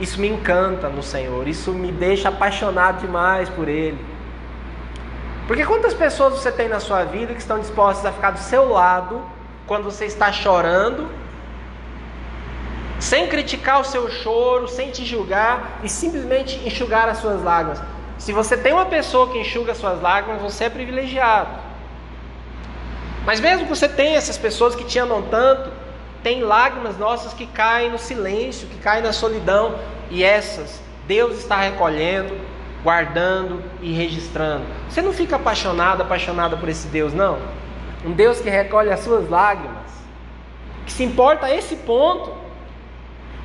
isso 0.00 0.18
me 0.18 0.28
encanta 0.28 0.88
no 0.88 1.02
Senhor, 1.02 1.46
isso 1.46 1.72
me 1.72 1.92
deixa 1.92 2.30
apaixonado 2.30 3.00
demais 3.00 3.50
por 3.50 3.68
ele. 3.68 4.02
Porque 5.46 5.64
quantas 5.66 5.92
pessoas 5.92 6.34
você 6.34 6.50
tem 6.50 6.68
na 6.68 6.80
sua 6.80 7.04
vida 7.04 7.34
que 7.34 7.40
estão 7.40 7.58
dispostas 7.58 8.06
a 8.06 8.12
ficar 8.12 8.30
do 8.30 8.38
seu 8.38 8.70
lado 8.70 9.20
quando 9.66 9.84
você 9.84 10.06
está 10.06 10.32
chorando, 10.32 11.06
sem 12.98 13.28
criticar 13.28 13.80
o 13.80 13.84
seu 13.84 14.10
choro, 14.10 14.68
sem 14.68 14.90
te 14.90 15.04
julgar 15.04 15.80
e 15.82 15.88
simplesmente 15.88 16.56
enxugar 16.66 17.06
as 17.06 17.18
suas 17.18 17.42
lágrimas? 17.42 17.82
Se 18.20 18.34
você 18.34 18.54
tem 18.54 18.74
uma 18.74 18.84
pessoa 18.84 19.32
que 19.32 19.38
enxuga 19.38 19.72
as 19.72 19.78
suas 19.78 19.98
lágrimas, 20.02 20.42
você 20.42 20.64
é 20.64 20.70
privilegiado. 20.70 21.48
Mas 23.24 23.40
mesmo 23.40 23.64
que 23.64 23.74
você 23.74 23.88
tenha 23.88 24.18
essas 24.18 24.36
pessoas 24.36 24.74
que 24.74 24.84
te 24.84 24.98
amam 24.98 25.22
tanto, 25.22 25.72
tem 26.22 26.42
lágrimas 26.42 26.98
nossas 26.98 27.32
que 27.32 27.46
caem 27.46 27.90
no 27.90 27.98
silêncio, 27.98 28.68
que 28.68 28.76
caem 28.76 29.02
na 29.02 29.14
solidão, 29.14 29.74
e 30.10 30.22
essas 30.22 30.82
Deus 31.08 31.38
está 31.38 31.56
recolhendo, 31.62 32.36
guardando 32.84 33.64
e 33.80 33.90
registrando. 33.94 34.66
Você 34.86 35.00
não 35.00 35.14
fica 35.14 35.36
apaixonado, 35.36 36.02
apaixonada 36.02 36.58
por 36.58 36.68
esse 36.68 36.88
Deus, 36.88 37.14
não? 37.14 37.38
Um 38.04 38.12
Deus 38.12 38.38
que 38.38 38.50
recolhe 38.50 38.90
as 38.90 39.00
suas 39.00 39.30
lágrimas, 39.30 39.90
que 40.84 40.92
se 40.92 41.04
importa 41.04 41.46
a 41.46 41.54
esse 41.54 41.74
ponto. 41.74 42.34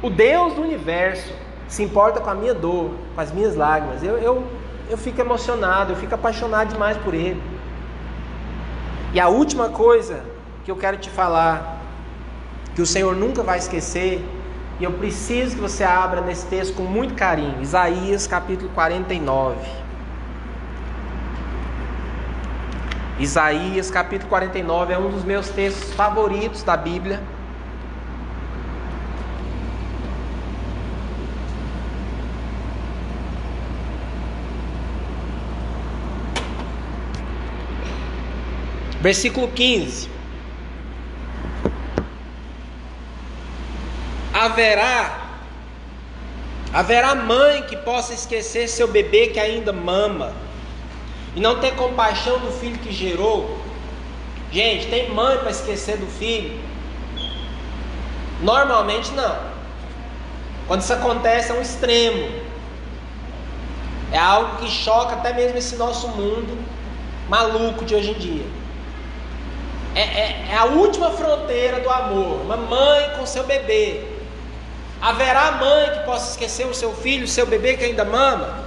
O 0.02 0.10
Deus 0.10 0.54
do 0.54 0.62
universo 0.62 1.34
se 1.66 1.82
importa 1.82 2.20
com 2.20 2.30
a 2.30 2.36
minha 2.36 2.54
dor, 2.54 2.92
com 3.16 3.22
as 3.22 3.32
minhas 3.32 3.56
lágrimas. 3.56 4.04
Eu, 4.04 4.18
eu, 4.18 4.44
eu 4.90 4.98
fico 4.98 5.20
emocionado, 5.20 5.94
eu 5.94 5.96
fico 5.96 6.16
apaixonado 6.16 6.70
demais 6.70 6.98
por 6.98 7.14
Ele. 7.14 7.42
E 9.14 9.20
a 9.20 9.28
última 9.28 9.70
coisa 9.70 10.24
que 10.64 10.72
eu 10.72 10.76
quero 10.76 10.98
te 10.98 11.10
falar, 11.10 11.80
que 12.76 12.82
o 12.82 12.86
Senhor 12.86 13.16
nunca 13.16 13.44
vai 13.44 13.58
esquecer, 13.58 14.24
e 14.80 14.84
eu 14.84 14.92
preciso 14.92 15.56
que 15.56 15.62
você 15.62 15.84
abra 15.84 16.22
nesse 16.22 16.46
texto 16.48 16.76
com 16.76 16.84
muito 16.84 17.14
carinho, 17.14 17.62
Isaías 17.62 18.28
capítulo 18.28 18.70
49. 18.72 19.56
Isaías 23.18 23.90
capítulo 23.90 24.28
49 24.28 24.94
é 24.94 24.98
um 24.98 25.10
dos 25.10 25.24
meus 25.24 25.48
textos 25.48 25.94
favoritos 25.94 26.64
da 26.64 26.76
Bíblia. 26.76 27.22
Versículo 39.06 39.48
15. 39.50 40.10
Haverá 44.34 45.28
haverá 46.74 47.14
mãe 47.14 47.62
que 47.62 47.78
possa 47.78 48.16
esquecer 48.16 48.68
seu 48.68 48.88
bebê 48.88 49.28
que 49.28 49.40
ainda 49.40 49.72
mama 49.72 50.34
e 51.36 51.40
não 51.40 51.60
ter 51.60 51.76
compaixão 51.76 52.40
do 52.40 52.52
filho 52.52 52.80
que 52.80 52.92
gerou. 52.92 53.60
Gente, 54.52 54.88
tem 54.88 55.12
mãe 55.12 55.38
para 55.38 55.52
esquecer 55.52 55.98
do 55.98 56.08
filho? 56.08 56.60
Normalmente 58.42 59.12
não. 59.12 59.38
Quando 60.66 60.82
isso 60.82 60.94
acontece 60.94 61.52
é 61.52 61.54
um 61.54 61.62
extremo. 61.62 62.28
É 64.12 64.18
algo 64.18 64.58
que 64.58 64.68
choca 64.68 65.14
até 65.14 65.32
mesmo 65.32 65.60
esse 65.60 65.76
nosso 65.76 66.08
mundo 66.08 66.58
maluco 67.30 67.86
de 67.86 67.94
hoje 67.94 68.10
em 68.10 68.18
dia 68.18 68.65
é, 69.96 70.02
é, 70.02 70.48
é 70.52 70.58
a 70.58 70.66
última 70.66 71.12
fronteira 71.12 71.80
do 71.80 71.90
amor. 71.90 72.42
Uma 72.42 72.58
mãe 72.58 73.12
com 73.18 73.26
seu 73.26 73.44
bebê. 73.46 74.04
Haverá 75.02 75.54
mãe 75.54 75.92
que 75.92 76.06
possa 76.06 76.32
esquecer 76.32 76.68
o 76.68 76.74
seu 76.74 76.94
filho, 76.94 77.26
o 77.26 77.28
seu 77.28 77.46
bebê 77.46 77.78
que 77.78 77.86
ainda 77.86 78.04
mama? 78.04 78.66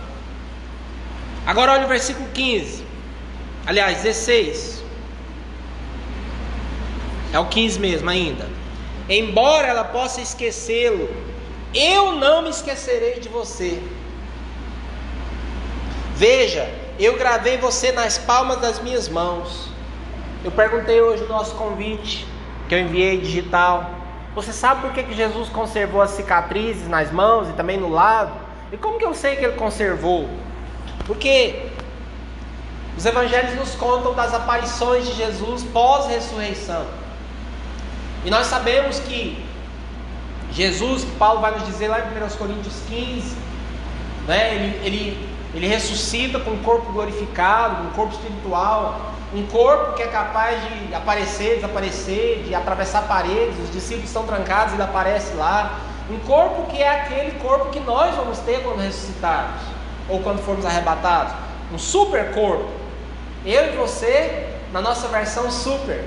Agora 1.46 1.72
olha 1.72 1.84
o 1.84 1.88
versículo 1.88 2.28
15. 2.32 2.84
Aliás, 3.66 4.02
16. 4.02 4.82
É 7.32 7.38
o 7.38 7.46
15 7.46 7.78
mesmo 7.78 8.08
ainda. 8.08 8.48
Embora 9.08 9.66
ela 9.66 9.84
possa 9.84 10.20
esquecê-lo, 10.20 11.08
eu 11.74 12.12
não 12.12 12.42
me 12.42 12.50
esquecerei 12.50 13.20
de 13.20 13.28
você. 13.28 13.82
Veja, 16.14 16.68
eu 16.98 17.16
gravei 17.16 17.58
você 17.58 17.92
nas 17.92 18.18
palmas 18.18 18.60
das 18.60 18.80
minhas 18.80 19.08
mãos. 19.08 19.68
Eu 20.44 20.52
perguntei 20.52 21.00
hoje 21.00 21.22
no 21.22 21.28
nosso 21.30 21.56
convite, 21.56 22.26
que 22.68 22.74
eu 22.74 22.78
enviei 22.78 23.20
digital. 23.20 23.90
Você 24.34 24.52
sabe 24.52 24.82
por 24.82 24.92
que, 24.92 25.02
que 25.02 25.14
Jesus 25.14 25.48
conservou 25.48 26.00
as 26.00 26.10
cicatrizes 26.10 26.88
nas 26.88 27.10
mãos 27.10 27.48
e 27.48 27.52
também 27.54 27.76
no 27.76 27.88
lado? 27.88 28.32
E 28.70 28.76
como 28.76 28.98
que 28.98 29.04
eu 29.04 29.14
sei 29.14 29.34
que 29.34 29.44
ele 29.44 29.56
conservou? 29.56 30.28
Porque 31.06 31.66
os 32.96 33.04
evangelhos 33.04 33.54
nos 33.56 33.74
contam 33.74 34.14
das 34.14 34.32
aparições 34.32 35.06
de 35.06 35.14
Jesus 35.14 35.64
pós-ressurreição. 35.64 36.86
E 38.24 38.30
nós 38.30 38.46
sabemos 38.46 39.00
que 39.00 39.44
Jesus, 40.52 41.04
que 41.04 41.10
Paulo 41.12 41.40
vai 41.40 41.52
nos 41.52 41.66
dizer 41.66 41.88
lá 41.88 42.00
em 42.00 42.02
1 42.02 42.36
Coríntios 42.36 42.74
15, 42.88 43.36
né, 44.26 44.54
ele, 44.54 44.86
ele, 44.86 45.28
ele 45.54 45.66
ressuscita 45.66 46.38
com 46.38 46.50
um 46.50 46.62
corpo 46.62 46.92
glorificado, 46.92 47.76
com 47.76 47.82
um 47.84 47.92
corpo 47.92 48.14
espiritual. 48.14 49.17
Um 49.34 49.46
corpo 49.46 49.92
que 49.92 50.02
é 50.02 50.06
capaz 50.06 50.58
de 50.62 50.94
aparecer, 50.94 51.56
desaparecer, 51.56 52.44
de 52.44 52.54
atravessar 52.54 53.02
paredes, 53.02 53.58
os 53.62 53.70
discípulos 53.70 54.08
estão 54.08 54.24
trancados, 54.24 54.72
ele 54.72 54.82
aparece 54.82 55.34
lá. 55.34 55.80
Um 56.10 56.18
corpo 56.20 56.70
que 56.70 56.82
é 56.82 56.88
aquele 56.88 57.32
corpo 57.38 57.70
que 57.70 57.80
nós 57.80 58.14
vamos 58.16 58.38
ter 58.38 58.62
quando 58.62 58.80
ressuscitarmos, 58.80 59.60
ou 60.08 60.20
quando 60.20 60.42
formos 60.42 60.64
arrebatados. 60.64 61.34
Um 61.70 61.78
super 61.78 62.32
corpo. 62.32 62.70
Eu 63.44 63.74
e 63.74 63.76
você, 63.76 64.48
na 64.72 64.80
nossa 64.80 65.08
versão 65.08 65.50
super. 65.50 66.06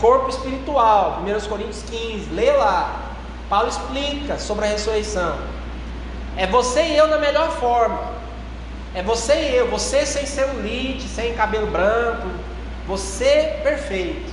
Corpo 0.00 0.30
espiritual, 0.30 1.22
1 1.22 1.48
Coríntios 1.48 1.82
15, 1.82 2.30
lê 2.30 2.50
lá. 2.52 3.10
Paulo 3.50 3.68
explica 3.68 4.38
sobre 4.38 4.64
a 4.64 4.68
ressurreição. 4.68 5.36
É 6.38 6.46
você 6.46 6.82
e 6.82 6.96
eu 6.96 7.06
na 7.08 7.18
melhor 7.18 7.50
forma. 7.50 8.19
É 8.94 9.02
você 9.02 9.34
e 9.34 9.56
eu, 9.56 9.68
você 9.68 10.04
sem 10.04 10.26
celulite, 10.26 11.06
sem 11.08 11.34
cabelo 11.34 11.68
branco, 11.68 12.28
você 12.86 13.60
perfeito. 13.62 14.32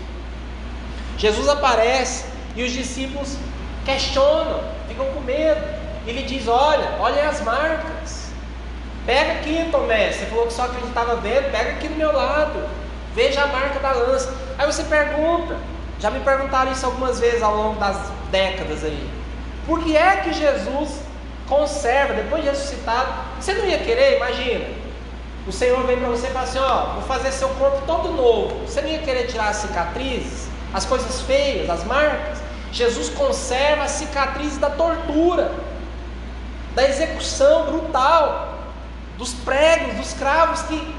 Jesus 1.17 1.47
aparece 1.47 2.25
e 2.55 2.63
os 2.63 2.71
discípulos 2.71 3.37
questionam, 3.85 4.61
ficam 4.87 5.05
com 5.13 5.21
medo. 5.21 5.61
Ele 6.07 6.23
diz: 6.23 6.47
Olha, 6.47 6.95
olha 6.99 7.29
as 7.29 7.41
marcas. 7.41 8.31
Pega 9.05 9.33
aqui, 9.33 9.67
Tomé. 9.71 10.11
Você 10.11 10.25
falou 10.25 10.47
que 10.47 10.53
só 10.53 10.63
acreditava 10.63 11.15
vendo, 11.17 11.51
pega 11.51 11.71
aqui 11.71 11.87
do 11.87 11.95
meu 11.95 12.11
lado. 12.11 12.67
Veja 13.13 13.43
a 13.43 13.47
marca 13.47 13.79
da 13.79 13.91
lança. 13.91 14.33
Aí 14.57 14.65
você 14.65 14.83
pergunta, 14.83 15.55
já 15.99 16.09
me 16.09 16.19
perguntaram 16.19 16.71
isso 16.71 16.85
algumas 16.85 17.19
vezes 17.19 17.41
ao 17.41 17.55
longo 17.55 17.79
das 17.79 18.11
décadas 18.31 18.83
aí. 18.83 19.09
Por 19.65 19.83
que 19.83 19.95
é 19.95 20.17
que 20.17 20.33
Jesus 20.33 21.01
conserva, 21.47 22.13
depois 22.13 22.43
de 22.43 22.49
ressuscitado, 22.49 23.07
você 23.39 23.53
não 23.53 23.65
ia 23.65 23.79
querer, 23.79 24.17
imagina. 24.17 24.65
O 25.47 25.51
Senhor 25.51 25.81
vem 25.85 25.97
para 25.97 26.09
você 26.09 26.27
e 26.27 26.31
fala 26.31 26.45
assim: 26.45 26.59
Ó, 26.59 26.93
vou 26.95 27.03
fazer 27.03 27.31
seu 27.31 27.49
corpo 27.49 27.81
todo 27.87 28.11
novo. 28.11 28.65
Você 28.65 28.81
não 28.81 28.89
ia 28.89 28.99
querer 28.99 29.27
tirar 29.27 29.49
as 29.49 29.57
cicatrizes, 29.57 30.49
as 30.73 30.85
coisas 30.85 31.21
feias, 31.21 31.69
as 31.69 31.83
marcas? 31.85 32.39
Jesus 32.71 33.09
conserva 33.09 33.83
as 33.83 33.91
cicatrizes 33.91 34.57
da 34.57 34.69
tortura. 34.69 35.51
da 36.75 36.87
execução 36.87 37.65
brutal 37.65 38.59
dos 39.17 39.33
pregos, 39.33 39.95
dos 39.95 40.13
cravos 40.13 40.61
que 40.63 40.95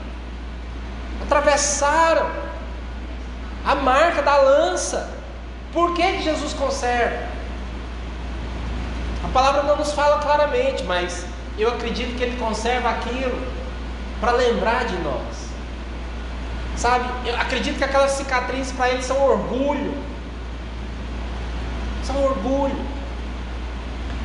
atravessaram 1.22 2.28
a 3.64 3.76
marca 3.76 4.22
da 4.22 4.36
lança. 4.38 5.08
Por 5.72 5.94
que, 5.94 6.02
que 6.14 6.22
Jesus 6.22 6.52
conserva? 6.52 7.28
A 9.28 9.30
palavra 9.30 9.62
não 9.62 9.76
nos 9.76 9.92
fala 9.92 10.18
claramente, 10.22 10.82
mas 10.84 11.26
eu 11.58 11.68
acredito 11.68 12.16
que 12.16 12.24
ele 12.24 12.38
conserva 12.38 12.88
aquilo 12.88 13.38
para 14.20 14.32
lembrar 14.32 14.86
de 14.86 14.96
nós. 14.98 15.48
Sabe, 16.76 17.06
eu 17.28 17.34
acredito 17.36 17.76
que 17.76 17.84
aquelas 17.84 18.12
cicatrizes 18.12 18.72
para 18.72 18.88
ele 18.88 19.02
são 19.02 19.22
orgulho. 19.22 19.92
São 22.04 22.24
orgulho. 22.24 22.80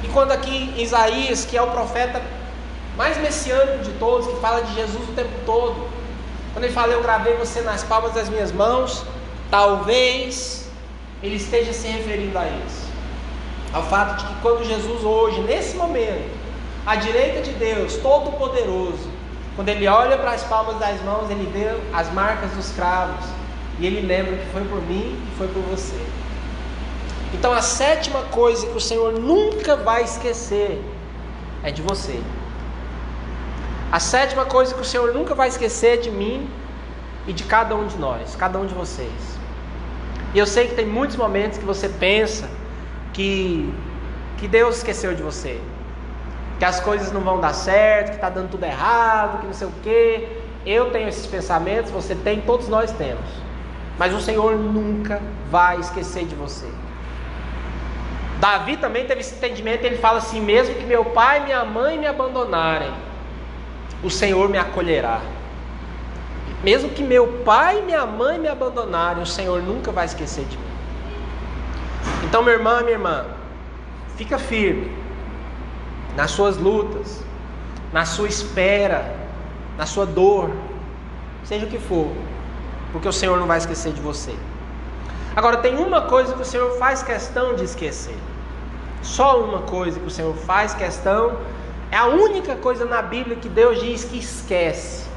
E 0.03 0.07
quando 0.07 0.31
aqui 0.31 0.73
Isaías, 0.77 1.43
que 1.43 1.57
é 1.57 1.61
o 1.61 1.71
profeta 1.71 2.21
mais 2.95 3.17
messiânico 3.17 3.83
de 3.83 3.91
todos, 3.93 4.27
que 4.27 4.39
fala 4.39 4.61
de 4.61 4.73
Jesus 4.73 5.09
o 5.09 5.13
tempo 5.13 5.33
todo, 5.45 5.89
quando 6.53 6.63
ele 6.63 6.73
fala, 6.73 6.93
Eu 6.93 7.01
gravei 7.03 7.35
você 7.35 7.59
nas 7.61 7.83
palmas 7.83 8.13
das 8.13 8.29
minhas 8.29 8.53
mãos, 8.53 9.03
talvez 9.51 10.69
ele 11.21 11.35
esteja 11.35 11.73
se 11.73 11.87
referindo 11.87 12.37
a 12.37 12.45
isso. 12.45 12.82
Ao 13.73 13.83
fato 13.83 14.19
de 14.19 14.25
que 14.25 14.41
quando 14.41 14.63
Jesus, 14.63 15.03
hoje, 15.03 15.41
nesse 15.41 15.75
momento, 15.75 16.29
à 16.85 16.95
direita 16.95 17.41
de 17.41 17.51
Deus, 17.53 17.97
Todo-Poderoso, 17.97 19.09
quando 19.55 19.69
ele 19.69 19.87
olha 19.87 20.17
para 20.17 20.31
as 20.31 20.43
palmas 20.43 20.77
das 20.77 21.01
mãos, 21.01 21.29
ele 21.29 21.49
vê 21.51 21.75
as 21.91 22.11
marcas 22.13 22.51
dos 22.51 22.71
cravos. 22.71 23.25
E 23.79 23.85
ele 23.87 24.05
lembra 24.05 24.37
que 24.37 24.45
foi 24.51 24.63
por 24.65 24.81
mim 24.81 25.19
e 25.27 25.37
foi 25.37 25.47
por 25.47 25.61
você. 25.63 25.99
Então 27.33 27.51
a 27.51 27.61
sétima 27.61 28.21
coisa 28.23 28.67
que 28.67 28.77
o 28.77 28.81
Senhor 28.81 29.13
nunca 29.13 29.75
vai 29.75 30.03
esquecer 30.03 30.79
é 31.63 31.71
de 31.71 31.81
você. 31.81 32.21
A 33.91 33.99
sétima 33.99 34.45
coisa 34.45 34.73
que 34.75 34.81
o 34.81 34.85
Senhor 34.85 35.13
nunca 35.13 35.33
vai 35.33 35.47
esquecer 35.47 35.97
é 35.97 35.97
de 35.97 36.11
mim 36.11 36.47
e 37.27 37.33
de 37.33 37.43
cada 37.43 37.75
um 37.75 37.87
de 37.87 37.97
nós, 37.97 38.35
cada 38.35 38.59
um 38.59 38.65
de 38.65 38.73
vocês. 38.73 39.37
E 40.33 40.39
eu 40.39 40.45
sei 40.45 40.67
que 40.67 40.75
tem 40.75 40.85
muitos 40.85 41.15
momentos 41.15 41.57
que 41.57 41.65
você 41.65 41.89
pensa 41.89 42.49
que, 43.13 43.73
que 44.37 44.47
Deus 44.47 44.77
esqueceu 44.77 45.13
de 45.13 45.21
você, 45.21 45.59
que 46.59 46.65
as 46.65 46.79
coisas 46.79 47.11
não 47.11 47.21
vão 47.21 47.39
dar 47.39 47.53
certo, 47.53 48.09
que 48.09 48.15
está 48.15 48.29
dando 48.29 48.49
tudo 48.49 48.65
errado, 48.65 49.39
que 49.39 49.45
não 49.45 49.53
sei 49.53 49.67
o 49.67 49.73
quê. 49.83 50.27
Eu 50.65 50.91
tenho 50.91 51.07
esses 51.07 51.25
pensamentos, 51.25 51.91
você 51.91 52.15
tem, 52.15 52.41
todos 52.41 52.67
nós 52.67 52.91
temos. 52.91 53.25
Mas 53.97 54.13
o 54.13 54.19
Senhor 54.19 54.55
nunca 54.57 55.21
vai 55.49 55.79
esquecer 55.79 56.25
de 56.25 56.35
você. 56.35 56.67
Davi 58.39 58.75
também 58.75 59.05
teve 59.05 59.21
esse 59.21 59.35
entendimento, 59.35 59.85
ele 59.85 59.97
fala 59.97 60.17
assim: 60.17 60.41
mesmo 60.41 60.75
que 60.75 60.85
meu 60.85 61.05
pai 61.05 61.39
e 61.39 61.43
minha 61.43 61.63
mãe 61.63 61.97
me 61.97 62.07
abandonarem, 62.07 62.91
o 64.03 64.09
Senhor 64.09 64.49
me 64.49 64.57
acolherá. 64.57 65.21
Mesmo 66.63 66.89
que 66.89 67.03
meu 67.03 67.27
pai 67.45 67.79
e 67.79 67.81
minha 67.83 68.05
mãe 68.05 68.39
me 68.39 68.47
abandonarem, 68.47 69.21
o 69.21 69.25
Senhor 69.25 69.61
nunca 69.61 69.91
vai 69.91 70.05
esquecer 70.05 70.45
de 70.45 70.57
mim. 70.57 70.72
Então, 72.33 72.41
minha 72.41 72.55
irmã, 72.55 72.79
minha 72.79 72.93
irmã, 72.93 73.25
fica 74.17 74.39
firme 74.39 74.91
nas 76.15 76.31
suas 76.31 76.57
lutas, 76.57 77.23
na 77.91 78.05
sua 78.05 78.27
espera, 78.27 79.15
na 79.77 79.85
sua 79.85 80.03
dor, 80.03 80.49
seja 81.43 81.67
o 81.67 81.69
que 81.69 81.77
for, 81.77 82.07
porque 82.91 83.07
o 83.07 83.13
Senhor 83.13 83.39
não 83.39 83.45
vai 83.45 83.59
esquecer 83.59 83.93
de 83.93 84.01
você. 84.01 84.33
Agora, 85.35 85.57
tem 85.57 85.75
uma 85.75 86.01
coisa 86.01 86.33
que 86.33 86.41
o 86.41 86.45
Senhor 86.45 86.75
faz 86.79 87.03
questão 87.03 87.53
de 87.53 87.65
esquecer. 87.65 88.17
Só 89.03 89.39
uma 89.39 89.59
coisa 89.59 89.99
que 89.99 90.07
o 90.07 90.09
Senhor 90.09 90.33
faz 90.33 90.73
questão, 90.73 91.37
é 91.91 91.97
a 91.97 92.07
única 92.07 92.55
coisa 92.55 92.83
na 92.83 93.03
Bíblia 93.03 93.35
que 93.35 93.47
Deus 93.47 93.79
diz 93.79 94.05
que 94.05 94.17
esquece. 94.17 95.07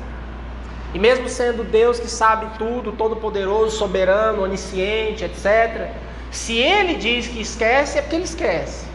E 0.92 0.98
mesmo 0.98 1.30
sendo 1.30 1.64
Deus 1.64 1.98
que 1.98 2.10
sabe 2.10 2.46
tudo, 2.58 2.92
todo-poderoso, 2.92 3.74
soberano, 3.74 4.42
onisciente, 4.42 5.24
etc., 5.24 6.04
se 6.36 6.58
Ele 6.58 6.94
diz 6.94 7.26
que 7.26 7.40
esquece, 7.40 7.98
é 7.98 8.02
porque 8.02 8.16
Ele 8.16 8.24
esquece. 8.24 8.86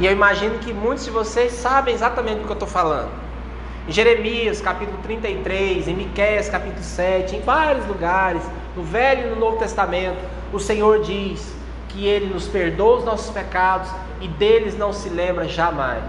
E 0.00 0.06
eu 0.06 0.12
imagino 0.12 0.58
que 0.58 0.72
muitos 0.72 1.04
de 1.04 1.10
vocês 1.10 1.52
sabem 1.52 1.94
exatamente 1.94 2.38
do 2.38 2.44
que 2.44 2.50
eu 2.50 2.54
estou 2.54 2.68
falando. 2.68 3.10
Em 3.86 3.92
Jeremias 3.92 4.60
capítulo 4.60 4.98
33, 5.02 5.88
em 5.88 5.94
Miqueias 5.94 6.48
capítulo 6.48 6.82
7, 6.82 7.36
em 7.36 7.40
vários 7.42 7.86
lugares, 7.86 8.42
no 8.74 8.82
Velho 8.82 9.26
e 9.26 9.30
no 9.30 9.36
Novo 9.36 9.58
Testamento, 9.58 10.18
o 10.52 10.58
Senhor 10.58 11.02
diz 11.02 11.54
que 11.88 12.06
Ele 12.06 12.32
nos 12.32 12.48
perdoa 12.48 12.98
os 12.98 13.04
nossos 13.04 13.30
pecados 13.30 13.90
e 14.20 14.28
deles 14.28 14.76
não 14.76 14.92
se 14.92 15.10
lembra 15.10 15.46
jamais. 15.46 16.04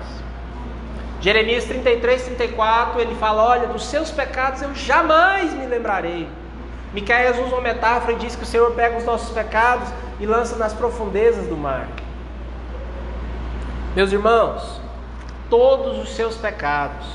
Jeremias 1.19 1.65
33, 1.65 2.23
34, 2.23 3.01
ele 3.01 3.15
fala: 3.15 3.43
Olha, 3.43 3.67
dos 3.67 3.85
seus 3.85 4.11
pecados 4.11 4.61
eu 4.61 4.73
jamais 4.73 5.53
me 5.53 5.65
lembrarei. 5.65 6.27
Miqueias 6.93 7.39
usa 7.39 7.55
uma 7.55 7.61
metáfora 7.61 8.13
e 8.13 8.17
diz 8.17 8.35
que 8.35 8.43
o 8.43 8.45
Senhor 8.45 8.71
pega 8.71 8.97
os 8.97 9.03
nossos 9.03 9.29
pecados 9.31 9.89
e 10.19 10.25
lança 10.25 10.55
nas 10.55 10.73
profundezas 10.73 11.47
do 11.47 11.57
mar. 11.57 11.87
Meus 13.95 14.11
irmãos, 14.11 14.79
todos 15.49 15.97
os 15.97 16.15
seus 16.15 16.35
pecados, 16.37 17.07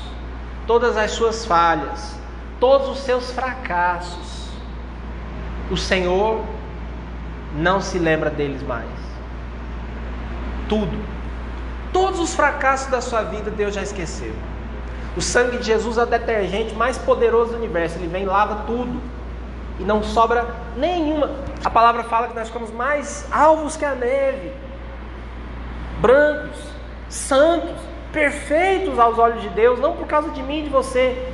todas 0.67 0.97
as 0.97 1.11
suas 1.11 1.45
falhas, 1.45 2.15
todos 2.59 2.89
os 2.89 2.99
seus 2.99 3.31
fracassos, 3.31 4.49
o 5.71 5.77
Senhor 5.77 6.43
não 7.55 7.79
se 7.79 7.99
lembra 7.99 8.29
deles 8.29 8.61
mais. 8.63 8.87
Tudo. 10.67 10.97
Todos 11.91 12.19
os 12.19 12.35
fracassos 12.35 12.87
da 12.87 13.01
sua 13.01 13.23
vida 13.23 13.49
Deus 13.49 13.73
já 13.73 13.81
esqueceu. 13.81 14.33
O 15.17 15.21
sangue 15.21 15.57
de 15.57 15.63
Jesus 15.63 15.97
é 15.97 16.03
o 16.03 16.05
detergente 16.05 16.75
mais 16.75 16.97
poderoso 16.97 17.51
do 17.51 17.57
universo. 17.57 17.97
Ele 17.97 18.07
vem 18.07 18.23
e 18.23 18.25
lava 18.25 18.63
tudo. 18.67 19.01
E 19.79 19.83
não 19.83 20.03
sobra 20.03 20.45
nenhuma. 20.75 21.31
A 21.63 21.69
palavra 21.69 22.03
fala 22.03 22.27
que 22.27 22.35
nós 22.35 22.47
ficamos 22.47 22.71
mais 22.71 23.27
alvos 23.31 23.77
que 23.77 23.85
a 23.85 23.95
neve 23.95 24.51
brancos, 25.99 26.57
santos, 27.09 27.75
perfeitos 28.11 28.97
aos 28.97 29.17
olhos 29.17 29.41
de 29.41 29.49
Deus, 29.49 29.79
não 29.79 29.95
por 29.95 30.07
causa 30.07 30.29
de 30.31 30.41
mim 30.41 30.59
e 30.59 30.63
de 30.63 30.69
você, 30.69 31.31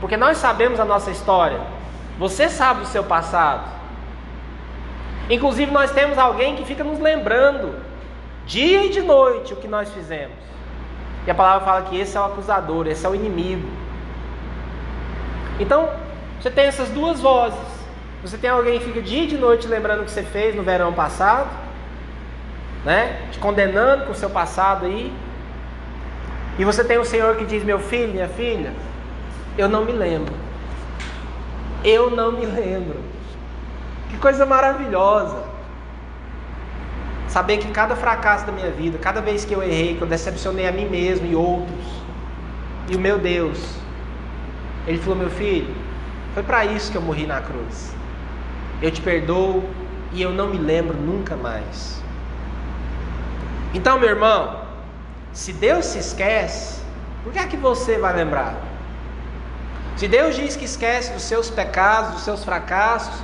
porque 0.00 0.16
nós 0.16 0.38
sabemos 0.38 0.78
a 0.78 0.84
nossa 0.84 1.10
história, 1.10 1.60
você 2.18 2.48
sabe 2.48 2.82
o 2.82 2.86
seu 2.86 3.04
passado. 3.04 3.72
Inclusive, 5.30 5.70
nós 5.70 5.90
temos 5.90 6.18
alguém 6.18 6.56
que 6.56 6.64
fica 6.64 6.84
nos 6.84 6.98
lembrando, 6.98 7.76
dia 8.44 8.84
e 8.84 8.90
de 8.90 9.00
noite, 9.00 9.54
o 9.54 9.56
que 9.56 9.66
nós 9.66 9.90
fizemos. 9.90 10.36
E 11.26 11.30
a 11.30 11.34
palavra 11.34 11.64
fala 11.64 11.82
que 11.82 11.98
esse 11.98 12.16
é 12.16 12.20
o 12.20 12.24
acusador, 12.24 12.86
esse 12.86 13.06
é 13.06 13.08
o 13.08 13.14
inimigo. 13.14 13.66
Então, 15.58 15.88
você 16.44 16.50
tem 16.50 16.66
essas 16.66 16.90
duas 16.90 17.20
vozes. 17.20 17.58
Você 18.20 18.36
tem 18.36 18.50
alguém 18.50 18.78
que 18.78 18.84
fica 18.84 19.00
dia 19.00 19.22
e 19.22 19.26
de 19.26 19.38
noite 19.38 19.66
lembrando 19.66 20.02
o 20.02 20.04
que 20.04 20.10
você 20.10 20.22
fez 20.22 20.54
no 20.54 20.62
verão 20.62 20.92
passado, 20.92 21.48
né? 22.84 23.18
Te 23.32 23.38
condenando 23.38 24.04
com 24.04 24.12
o 24.12 24.14
seu 24.14 24.28
passado 24.28 24.84
aí. 24.84 25.10
E 26.58 26.64
você 26.66 26.84
tem 26.84 26.98
o 26.98 27.04
Senhor 27.06 27.36
que 27.36 27.46
diz: 27.46 27.64
Meu 27.64 27.78
filho, 27.78 28.12
minha 28.12 28.28
filha, 28.28 28.74
eu 29.56 29.70
não 29.70 29.86
me 29.86 29.92
lembro. 29.92 30.34
Eu 31.82 32.10
não 32.10 32.32
me 32.32 32.44
lembro. 32.44 33.00
Que 34.10 34.18
coisa 34.18 34.44
maravilhosa. 34.44 35.44
Saber 37.26 37.56
que 37.56 37.68
cada 37.68 37.96
fracasso 37.96 38.44
da 38.44 38.52
minha 38.52 38.70
vida, 38.70 38.98
cada 38.98 39.22
vez 39.22 39.46
que 39.46 39.54
eu 39.54 39.62
errei, 39.62 39.96
que 39.96 40.02
eu 40.02 40.06
decepcionei 40.06 40.68
a 40.68 40.72
mim 40.72 40.90
mesmo 40.90 41.26
e 41.26 41.34
outros, 41.34 41.86
e 42.90 42.96
o 42.96 43.00
meu 43.00 43.18
Deus, 43.18 43.78
Ele 44.86 44.98
falou: 44.98 45.16
Meu 45.16 45.30
filho, 45.30 45.83
foi 46.34 46.42
para 46.42 46.64
isso 46.64 46.90
que 46.90 46.98
eu 46.98 47.02
morri 47.02 47.26
na 47.26 47.40
cruz. 47.40 47.94
Eu 48.82 48.90
te 48.90 49.00
perdoo 49.00 49.62
e 50.12 50.20
eu 50.20 50.30
não 50.30 50.48
me 50.48 50.58
lembro 50.58 50.96
nunca 50.96 51.36
mais. 51.36 52.02
Então, 53.72 53.98
meu 53.98 54.08
irmão, 54.08 54.60
se 55.32 55.52
Deus 55.52 55.86
se 55.86 55.98
esquece, 55.98 56.82
por 57.22 57.32
que 57.32 57.38
é 57.38 57.46
que 57.46 57.56
você 57.56 57.98
vai 57.98 58.14
lembrar? 58.14 58.54
Se 59.96 60.08
Deus 60.08 60.34
diz 60.34 60.56
que 60.56 60.64
esquece 60.64 61.12
dos 61.12 61.22
seus 61.22 61.50
pecados, 61.50 62.14
dos 62.14 62.22
seus 62.22 62.44
fracassos, 62.44 63.14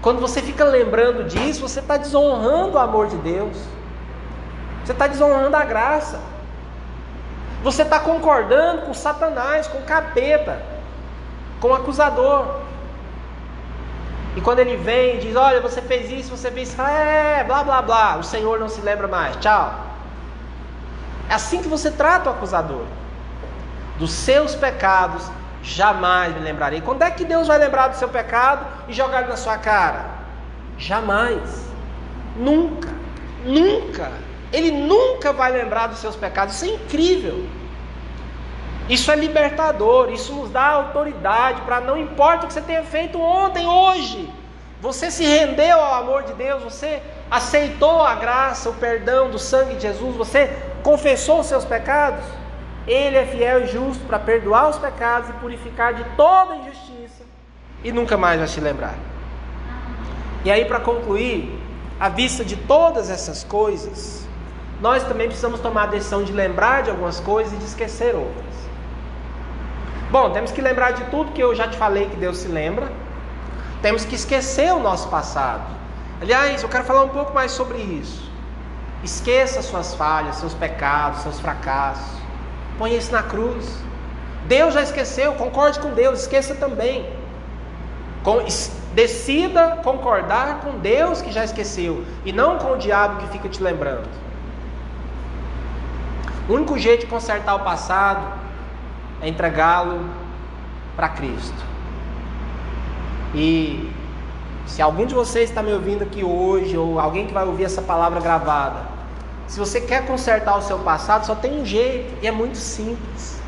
quando 0.00 0.20
você 0.20 0.40
fica 0.40 0.64
lembrando 0.64 1.24
disso, 1.24 1.60
você 1.60 1.80
está 1.80 1.96
desonrando 1.96 2.74
o 2.74 2.78
amor 2.78 3.08
de 3.08 3.16
Deus, 3.16 3.56
você 4.84 4.92
está 4.92 5.06
desonrando 5.06 5.56
a 5.56 5.64
graça, 5.64 6.20
você 7.62 7.82
está 7.82 8.00
concordando 8.00 8.82
com 8.82 8.94
Satanás, 8.94 9.68
com 9.68 9.78
o 9.78 9.82
capeta, 9.82 10.60
com 11.62 11.72
acusador. 11.72 12.56
E 14.34 14.40
quando 14.40 14.58
ele 14.58 14.76
vem 14.76 15.16
e 15.16 15.20
diz: 15.20 15.36
Olha, 15.36 15.60
você 15.60 15.80
fez 15.80 16.10
isso, 16.10 16.36
você 16.36 16.50
fez 16.50 16.68
isso, 16.68 16.76
fala, 16.76 16.90
é, 16.90 17.44
blá 17.44 17.62
blá 17.62 17.80
blá, 17.80 18.16
o 18.16 18.24
Senhor 18.24 18.58
não 18.58 18.68
se 18.68 18.80
lembra 18.80 19.06
mais, 19.06 19.36
tchau. 19.36 19.72
É 21.30 21.34
assim 21.34 21.62
que 21.62 21.68
você 21.68 21.90
trata 21.90 22.28
o 22.28 22.32
acusador. 22.32 22.84
Dos 23.98 24.10
seus 24.10 24.54
pecados 24.56 25.30
jamais 25.62 26.34
me 26.34 26.40
lembrarei. 26.40 26.80
Quando 26.80 27.02
é 27.02 27.10
que 27.10 27.24
Deus 27.24 27.46
vai 27.46 27.58
lembrar 27.58 27.88
do 27.88 27.96
seu 27.96 28.08
pecado 28.08 28.66
e 28.88 28.92
jogar 28.92 29.28
na 29.28 29.36
sua 29.36 29.56
cara? 29.56 30.06
Jamais. 30.76 31.66
Nunca. 32.36 32.88
Nunca. 33.44 34.10
Ele 34.52 34.72
nunca 34.72 35.32
vai 35.32 35.52
lembrar 35.52 35.86
dos 35.86 35.98
seus 35.98 36.16
pecados. 36.16 36.56
Isso 36.56 36.64
é 36.64 36.68
incrível. 36.68 37.46
Isso 38.88 39.10
é 39.10 39.16
libertador. 39.16 40.10
Isso 40.10 40.34
nos 40.34 40.50
dá 40.50 40.66
autoridade 40.68 41.60
para 41.62 41.80
não 41.80 41.96
importa 41.96 42.44
o 42.44 42.48
que 42.48 42.54
você 42.54 42.60
tenha 42.60 42.82
feito 42.82 43.20
ontem, 43.20 43.66
hoje. 43.66 44.28
Você 44.80 45.10
se 45.10 45.24
rendeu 45.24 45.78
ao 45.78 45.94
amor 45.94 46.24
de 46.24 46.32
Deus. 46.34 46.62
Você 46.62 47.00
aceitou 47.30 48.02
a 48.02 48.14
graça, 48.14 48.68
o 48.68 48.74
perdão 48.74 49.30
do 49.30 49.38
sangue 49.38 49.76
de 49.76 49.82
Jesus. 49.82 50.16
Você 50.16 50.50
confessou 50.82 51.40
os 51.40 51.46
seus 51.46 51.64
pecados. 51.64 52.24
Ele 52.86 53.16
é 53.16 53.24
fiel 53.24 53.62
e 53.62 53.66
justo 53.68 54.04
para 54.06 54.18
perdoar 54.18 54.68
os 54.68 54.78
pecados 54.78 55.30
e 55.30 55.32
purificar 55.34 55.94
de 55.94 56.04
toda 56.16 56.56
injustiça. 56.56 57.22
E 57.84 57.92
nunca 57.92 58.16
mais 58.16 58.38
vai 58.38 58.48
se 58.48 58.60
lembrar. 58.60 58.94
E 60.44 60.50
aí, 60.50 60.64
para 60.64 60.80
concluir, 60.80 61.56
à 62.00 62.08
vista 62.08 62.44
de 62.44 62.56
todas 62.56 63.08
essas 63.08 63.44
coisas, 63.44 64.26
nós 64.80 65.04
também 65.04 65.28
precisamos 65.28 65.60
tomar 65.60 65.84
a 65.84 65.86
decisão 65.86 66.24
de 66.24 66.32
lembrar 66.32 66.82
de 66.82 66.90
algumas 66.90 67.20
coisas 67.20 67.52
e 67.52 67.56
de 67.56 67.64
esquecer 67.64 68.16
outras. 68.16 68.61
Bom, 70.12 70.28
temos 70.28 70.52
que 70.52 70.60
lembrar 70.60 70.90
de 70.90 71.04
tudo 71.04 71.32
que 71.32 71.42
eu 71.42 71.54
já 71.54 71.66
te 71.66 71.78
falei 71.78 72.06
que 72.06 72.16
Deus 72.16 72.36
se 72.36 72.46
lembra. 72.46 72.92
Temos 73.80 74.04
que 74.04 74.14
esquecer 74.14 74.70
o 74.70 74.78
nosso 74.78 75.08
passado. 75.08 75.64
Aliás, 76.20 76.62
eu 76.62 76.68
quero 76.68 76.84
falar 76.84 77.04
um 77.04 77.08
pouco 77.08 77.32
mais 77.32 77.50
sobre 77.52 77.78
isso. 77.78 78.30
Esqueça 79.02 79.62
suas 79.62 79.94
falhas, 79.94 80.36
seus 80.36 80.52
pecados, 80.52 81.22
seus 81.22 81.40
fracassos. 81.40 82.20
Ponha 82.76 82.94
isso 82.94 83.10
na 83.10 83.22
cruz. 83.22 83.82
Deus 84.46 84.74
já 84.74 84.82
esqueceu, 84.82 85.32
concorde 85.32 85.80
com 85.80 85.94
Deus, 85.94 86.20
esqueça 86.20 86.54
também. 86.56 87.08
Com, 88.22 88.44
decida 88.92 89.78
concordar 89.82 90.60
com 90.60 90.78
Deus 90.78 91.22
que 91.22 91.32
já 91.32 91.42
esqueceu 91.42 92.04
e 92.26 92.34
não 92.34 92.58
com 92.58 92.72
o 92.72 92.76
diabo 92.76 93.16
que 93.16 93.28
fica 93.28 93.48
te 93.48 93.62
lembrando. 93.62 94.10
O 96.50 96.52
único 96.52 96.78
jeito 96.78 97.00
de 97.00 97.06
consertar 97.06 97.54
o 97.54 97.60
passado 97.60 98.41
é 99.22 99.28
entregá-lo 99.28 100.04
para 100.96 101.08
Cristo. 101.08 101.64
E 103.34 103.90
se 104.66 104.82
algum 104.82 105.06
de 105.06 105.14
vocês 105.14 105.48
está 105.48 105.62
me 105.62 105.72
ouvindo 105.72 106.02
aqui 106.02 106.22
hoje, 106.24 106.76
ou 106.76 106.98
alguém 106.98 107.26
que 107.26 107.32
vai 107.32 107.44
ouvir 107.44 107.64
essa 107.64 107.80
palavra 107.80 108.20
gravada, 108.20 108.92
se 109.46 109.58
você 109.58 109.80
quer 109.80 110.06
consertar 110.06 110.56
o 110.56 110.62
seu 110.62 110.78
passado, 110.80 111.26
só 111.26 111.34
tem 111.34 111.60
um 111.60 111.64
jeito, 111.64 112.12
e 112.22 112.26
é 112.26 112.30
muito 112.30 112.56
simples. 112.56 113.40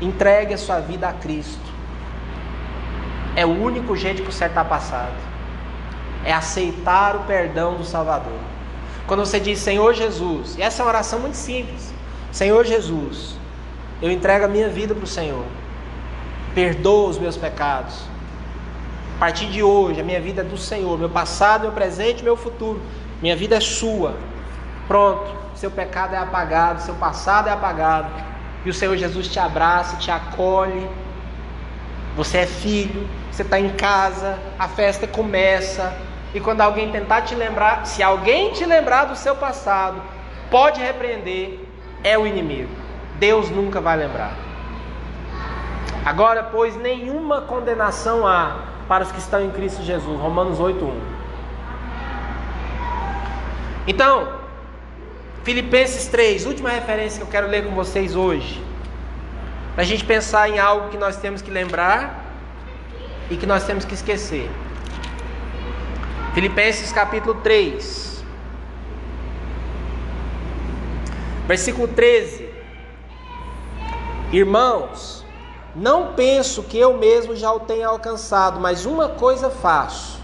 Entregue 0.00 0.54
a 0.54 0.58
sua 0.58 0.80
vida 0.80 1.08
a 1.08 1.12
Cristo. 1.12 1.72
É 3.36 3.46
o 3.46 3.50
único 3.50 3.96
jeito 3.96 4.16
de 4.18 4.22
consertar 4.22 4.64
passado. 4.64 5.14
É 6.24 6.32
aceitar 6.32 7.16
o 7.16 7.20
perdão 7.20 7.76
do 7.76 7.84
Salvador. 7.84 8.38
Quando 9.06 9.20
você 9.20 9.38
diz 9.38 9.58
Senhor 9.58 9.94
Jesus, 9.94 10.56
e 10.56 10.62
essa 10.62 10.82
é 10.82 10.84
uma 10.84 10.90
oração 10.90 11.20
muito 11.20 11.36
simples. 11.36 11.92
Senhor 12.32 12.64
Jesus, 12.64 13.36
eu 14.04 14.10
entrego 14.10 14.44
a 14.44 14.48
minha 14.48 14.68
vida 14.68 14.94
para 14.94 15.04
o 15.04 15.06
Senhor. 15.06 15.46
Perdoa 16.54 17.08
os 17.08 17.18
meus 17.18 17.38
pecados. 17.38 18.02
A 19.16 19.18
partir 19.18 19.46
de 19.46 19.62
hoje, 19.62 19.98
a 19.98 20.04
minha 20.04 20.20
vida 20.20 20.42
é 20.42 20.44
do 20.44 20.58
Senhor. 20.58 20.98
Meu 20.98 21.08
passado, 21.08 21.62
meu 21.62 21.72
presente, 21.72 22.22
meu 22.22 22.36
futuro. 22.36 22.82
Minha 23.22 23.34
vida 23.34 23.56
é 23.56 23.60
sua. 23.60 24.14
Pronto. 24.86 25.34
Seu 25.54 25.70
pecado 25.70 26.14
é 26.14 26.18
apagado, 26.18 26.82
seu 26.82 26.94
passado 26.96 27.48
é 27.48 27.52
apagado. 27.52 28.10
E 28.62 28.68
o 28.68 28.74
Senhor 28.74 28.94
Jesus 28.94 29.26
te 29.26 29.38
abraça, 29.38 29.96
te 29.96 30.10
acolhe. 30.10 30.86
Você 32.14 32.36
é 32.36 32.46
filho, 32.46 33.08
você 33.32 33.40
está 33.40 33.58
em 33.58 33.70
casa, 33.70 34.38
a 34.58 34.68
festa 34.68 35.06
começa, 35.06 35.96
e 36.34 36.40
quando 36.40 36.60
alguém 36.60 36.92
tentar 36.92 37.22
te 37.22 37.34
lembrar, 37.34 37.86
se 37.86 38.02
alguém 38.02 38.52
te 38.52 38.66
lembrar 38.66 39.06
do 39.06 39.16
seu 39.16 39.34
passado, 39.34 40.02
pode 40.50 40.78
repreender, 40.78 41.58
é 42.02 42.18
o 42.18 42.26
inimigo. 42.26 42.83
Deus 43.18 43.50
nunca 43.50 43.80
vai 43.80 43.96
lembrar. 43.96 44.36
Agora, 46.04 46.42
pois, 46.42 46.76
nenhuma 46.76 47.42
condenação 47.42 48.26
há 48.26 48.58
para 48.86 49.04
os 49.04 49.12
que 49.12 49.18
estão 49.18 49.42
em 49.42 49.50
Cristo 49.50 49.82
Jesus. 49.82 50.20
Romanos 50.20 50.58
8:1. 50.60 50.92
Então, 53.86 54.28
Filipenses 55.44 56.06
3, 56.08 56.46
última 56.46 56.70
referência 56.70 57.18
que 57.18 57.24
eu 57.24 57.30
quero 57.30 57.46
ler 57.46 57.64
com 57.66 57.74
vocês 57.74 58.16
hoje. 58.16 58.62
Para 59.74 59.82
a 59.82 59.86
gente 59.86 60.04
pensar 60.04 60.48
em 60.48 60.58
algo 60.58 60.88
que 60.88 60.96
nós 60.96 61.16
temos 61.16 61.42
que 61.42 61.50
lembrar 61.50 62.24
e 63.30 63.36
que 63.36 63.46
nós 63.46 63.64
temos 63.64 63.84
que 63.84 63.94
esquecer. 63.94 64.50
Filipenses 66.32 66.92
capítulo 66.92 67.34
3, 67.42 68.24
versículo 71.46 71.88
13. 71.88 72.43
Irmãos, 74.34 75.24
não 75.76 76.14
penso 76.14 76.64
que 76.64 76.76
eu 76.76 76.96
mesmo 76.98 77.36
já 77.36 77.52
o 77.52 77.60
tenha 77.60 77.86
alcançado, 77.86 78.58
mas 78.58 78.84
uma 78.84 79.10
coisa 79.10 79.48
faço. 79.48 80.20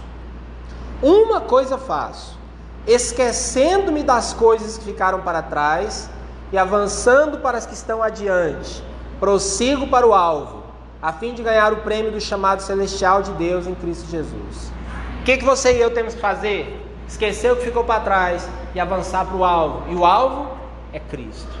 Uma 1.01 1.39
coisa 1.39 1.77
faço, 1.77 2.37
esquecendo-me 2.85 4.03
das 4.03 4.33
coisas 4.33 4.77
que 4.77 4.83
ficaram 4.83 5.21
para 5.21 5.41
trás 5.41 6.09
e 6.51 6.57
avançando 6.57 7.37
para 7.37 7.57
as 7.57 7.65
que 7.65 7.73
estão 7.73 8.03
adiante, 8.03 8.83
prossigo 9.17 9.87
para 9.87 10.05
o 10.05 10.13
alvo 10.13 10.61
a 11.01 11.13
fim 11.13 11.33
de 11.33 11.41
ganhar 11.41 11.71
o 11.71 11.77
prêmio 11.77 12.11
do 12.11 12.19
chamado 12.19 12.61
celestial 12.61 13.23
de 13.23 13.31
Deus 13.31 13.65
em 13.65 13.73
Cristo 13.73 14.11
Jesus. 14.11 14.73
O 15.21 15.23
que, 15.23 15.37
que 15.37 15.45
você 15.45 15.77
e 15.77 15.79
eu 15.79 15.93
temos 15.93 16.15
que 16.15 16.19
fazer? 16.19 16.85
Esquecer 17.07 17.49
o 17.53 17.55
que 17.55 17.63
ficou 17.63 17.85
para 17.85 18.01
trás 18.01 18.47
e 18.75 18.79
avançar 18.79 19.25
para 19.25 19.37
o 19.37 19.45
alvo. 19.45 19.89
E 19.89 19.95
o 19.95 20.05
alvo 20.05 20.51
é 20.91 20.99
Cristo. 20.99 21.60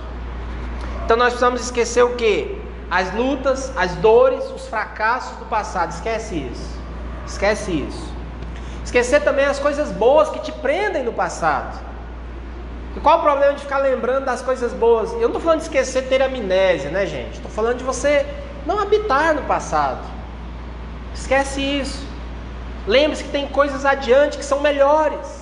Então 1.11 1.19
nós 1.19 1.33
precisamos 1.33 1.59
esquecer 1.59 2.03
o 2.03 2.15
que? 2.15 2.57
As 2.89 3.13
lutas, 3.13 3.73
as 3.75 3.93
dores, 3.95 4.45
os 4.55 4.65
fracassos 4.67 5.35
do 5.39 5.45
passado. 5.45 5.91
Esquece 5.91 6.35
isso. 6.35 6.79
Esquece 7.27 7.69
isso. 7.69 8.13
Esquecer 8.81 9.21
também 9.21 9.43
as 9.43 9.59
coisas 9.59 9.91
boas 9.91 10.29
que 10.29 10.39
te 10.39 10.53
prendem 10.53 11.03
no 11.03 11.11
passado. 11.11 11.77
E 12.95 12.99
qual 13.01 13.19
o 13.19 13.21
problema 13.23 13.55
de 13.55 13.59
ficar 13.59 13.79
lembrando 13.79 14.23
das 14.23 14.41
coisas 14.41 14.71
boas? 14.71 15.11
Eu 15.11 15.19
não 15.19 15.27
estou 15.27 15.41
falando 15.41 15.57
de 15.57 15.65
esquecer 15.65 16.07
ter 16.07 16.21
amnésia, 16.21 16.89
né, 16.89 17.05
gente? 17.05 17.33
Estou 17.33 17.51
falando 17.51 17.79
de 17.79 17.83
você 17.83 18.25
não 18.65 18.79
habitar 18.79 19.35
no 19.35 19.41
passado. 19.41 20.07
Esquece 21.13 21.59
isso. 21.61 22.07
Lembre-se 22.87 23.25
que 23.25 23.31
tem 23.31 23.49
coisas 23.49 23.83
adiante 23.83 24.37
que 24.37 24.45
são 24.45 24.61
melhores. 24.61 25.40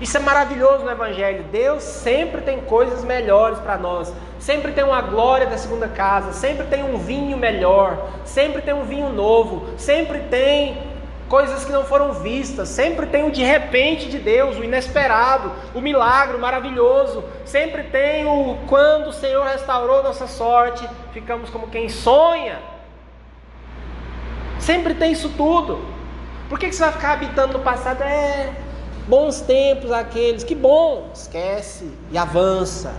Isso 0.00 0.16
é 0.16 0.20
maravilhoso 0.20 0.84
no 0.84 0.90
Evangelho. 0.90 1.44
Deus 1.50 1.82
sempre 1.82 2.40
tem 2.42 2.60
coisas 2.60 3.04
melhores 3.04 3.58
para 3.58 3.76
nós. 3.76 4.12
Sempre 4.38 4.72
tem 4.72 4.84
uma 4.84 5.00
glória 5.00 5.46
da 5.46 5.58
segunda 5.58 5.88
casa. 5.88 6.32
Sempre 6.32 6.66
tem 6.66 6.84
um 6.84 6.98
vinho 6.98 7.36
melhor. 7.36 8.10
Sempre 8.24 8.62
tem 8.62 8.72
um 8.72 8.84
vinho 8.84 9.08
novo. 9.08 9.76
Sempre 9.76 10.20
tem 10.20 10.86
coisas 11.28 11.64
que 11.64 11.72
não 11.72 11.84
foram 11.84 12.12
vistas. 12.12 12.68
Sempre 12.68 13.06
tem 13.06 13.26
o 13.26 13.30
de 13.32 13.42
repente 13.42 14.08
de 14.08 14.18
Deus, 14.18 14.56
o 14.56 14.62
inesperado, 14.62 15.52
o 15.74 15.80
milagre, 15.80 16.36
o 16.36 16.40
maravilhoso. 16.40 17.24
Sempre 17.44 17.82
tem 17.84 18.24
o 18.24 18.56
quando 18.68 19.08
o 19.08 19.12
Senhor 19.12 19.44
restaurou 19.44 20.02
nossa 20.02 20.28
sorte, 20.28 20.88
ficamos 21.12 21.50
como 21.50 21.66
quem 21.66 21.88
sonha. 21.88 22.58
Sempre 24.60 24.94
tem 24.94 25.10
isso 25.10 25.30
tudo. 25.30 25.84
Por 26.48 26.58
que, 26.58 26.68
que 26.68 26.74
você 26.74 26.84
vai 26.84 26.92
ficar 26.92 27.12
habitando 27.12 27.58
no 27.58 27.64
passado? 27.64 28.02
É 28.02 28.67
bons 29.08 29.40
tempos 29.40 29.90
aqueles, 29.90 30.44
que 30.44 30.54
bom, 30.54 31.10
esquece 31.12 31.90
e 32.12 32.18
avança. 32.18 32.94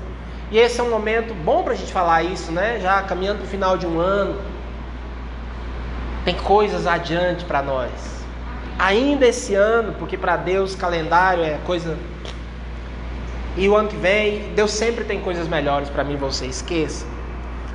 E 0.52 0.58
esse 0.58 0.80
é 0.80 0.84
um 0.84 0.90
momento 0.90 1.34
bom 1.34 1.64
para 1.64 1.74
a 1.74 1.76
gente 1.76 1.94
falar 1.94 2.24
isso, 2.24 2.52
né? 2.52 2.80
Já 2.82 3.02
caminhando 3.04 3.38
para 3.38 3.46
o 3.46 3.50
final 3.50 3.78
de 3.78 3.86
um 3.86 4.00
ano. 4.00 4.42
Tem 6.26 6.36
coisas 6.36 6.86
adiante 6.88 7.46
para 7.46 7.62
nós 7.62 8.20
ainda 8.80 9.28
esse 9.28 9.54
ano, 9.54 9.94
porque 10.00 10.18
para 10.18 10.38
Deus 10.38 10.74
calendário 10.74 11.44
é 11.44 11.60
coisa. 11.66 11.98
E 13.58 13.68
o 13.68 13.76
ano 13.76 13.90
que 13.90 13.98
vem, 13.98 14.54
Deus 14.56 14.72
sempre 14.72 15.04
tem 15.04 15.20
coisas 15.20 15.50
melhores 15.50 15.90
para 15.90 16.04
mim 16.04 16.16
você, 16.16 16.46
esqueça. 16.46 17.06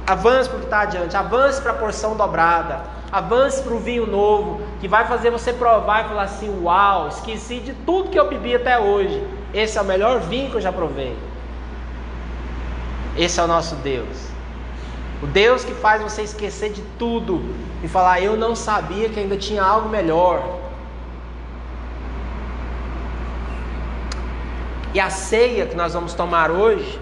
Avance 0.06 0.48
para 0.48 0.56
o 0.56 0.60
que 0.60 0.66
está 0.66 0.80
adiante, 0.80 1.14
avance 1.14 1.60
para 1.60 1.72
a 1.72 1.74
porção 1.74 2.16
dobrada, 2.16 2.80
avance 3.14 3.62
para 3.62 3.72
o 3.72 3.78
vinho 3.78 4.06
novo, 4.08 4.60
que 4.80 4.88
vai 4.88 5.06
fazer 5.06 5.30
você 5.30 5.52
provar 5.52 6.04
e 6.04 6.08
falar 6.08 6.22
assim: 6.24 6.50
Uau, 6.62 7.06
esqueci 7.06 7.60
de 7.60 7.72
tudo 7.72 8.10
que 8.10 8.18
eu 8.18 8.28
bebi 8.28 8.56
até 8.56 8.76
hoje. 8.76 9.22
Esse 9.54 9.78
é 9.78 9.80
o 9.80 9.84
melhor 9.84 10.18
vinho 10.20 10.50
que 10.50 10.56
eu 10.56 10.60
já 10.60 10.72
provei. 10.72 11.16
Esse 13.16 13.38
é 13.38 13.44
o 13.44 13.46
nosso 13.46 13.76
Deus. 13.76 14.28
O 15.22 15.26
Deus 15.28 15.64
que 15.64 15.72
faz 15.74 16.02
você 16.02 16.22
esquecer 16.22 16.72
de 16.72 16.82
tudo 16.98 17.40
e 17.84 17.88
falar: 17.88 18.20
Eu 18.20 18.36
não 18.36 18.56
sabia 18.56 19.08
que 19.08 19.20
ainda 19.20 19.36
tinha 19.36 19.62
algo 19.62 19.88
melhor. 19.88 20.42
E 24.92 24.98
a 24.98 25.08
ceia 25.08 25.66
que 25.66 25.76
nós 25.76 25.94
vamos 25.94 26.14
tomar 26.14 26.50
hoje, 26.50 27.00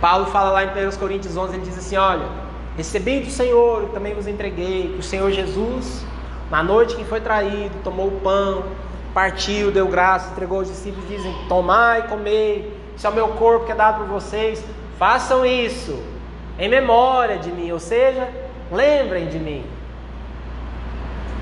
Paulo 0.00 0.26
fala 0.26 0.50
lá 0.50 0.64
em 0.64 0.68
1 0.68 0.96
Coríntios 0.98 1.36
11, 1.36 1.54
ele 1.54 1.64
diz 1.64 1.78
assim: 1.78 1.96
Olha, 1.96 2.47
recebi 2.78 3.18
do 3.18 3.30
Senhor 3.30 3.82
e 3.82 3.86
também 3.88 4.14
vos 4.14 4.28
entreguei, 4.28 4.92
que 4.92 5.00
o 5.00 5.02
Senhor 5.02 5.32
Jesus, 5.32 6.06
na 6.48 6.62
noite 6.62 6.94
que 6.94 7.04
foi 7.04 7.20
traído, 7.20 7.74
tomou 7.82 8.06
o 8.06 8.20
pão, 8.20 8.62
partiu, 9.12 9.72
deu 9.72 9.88
graça, 9.88 10.30
entregou 10.30 10.60
aos 10.60 10.68
discípulos, 10.68 11.08
dizem: 11.08 11.34
Tomai, 11.48 12.06
comei, 12.06 12.72
isso 12.96 13.04
é 13.04 13.10
o 13.10 13.12
meu 13.12 13.28
corpo 13.30 13.66
que 13.66 13.72
é 13.72 13.74
dado 13.74 13.98
por 13.98 14.06
vocês. 14.06 14.64
Façam 14.96 15.44
isso 15.44 16.00
em 16.56 16.68
memória 16.68 17.38
de 17.38 17.50
mim, 17.50 17.72
ou 17.72 17.80
seja, 17.80 18.28
lembrem 18.70 19.26
de 19.26 19.40
mim. 19.40 19.66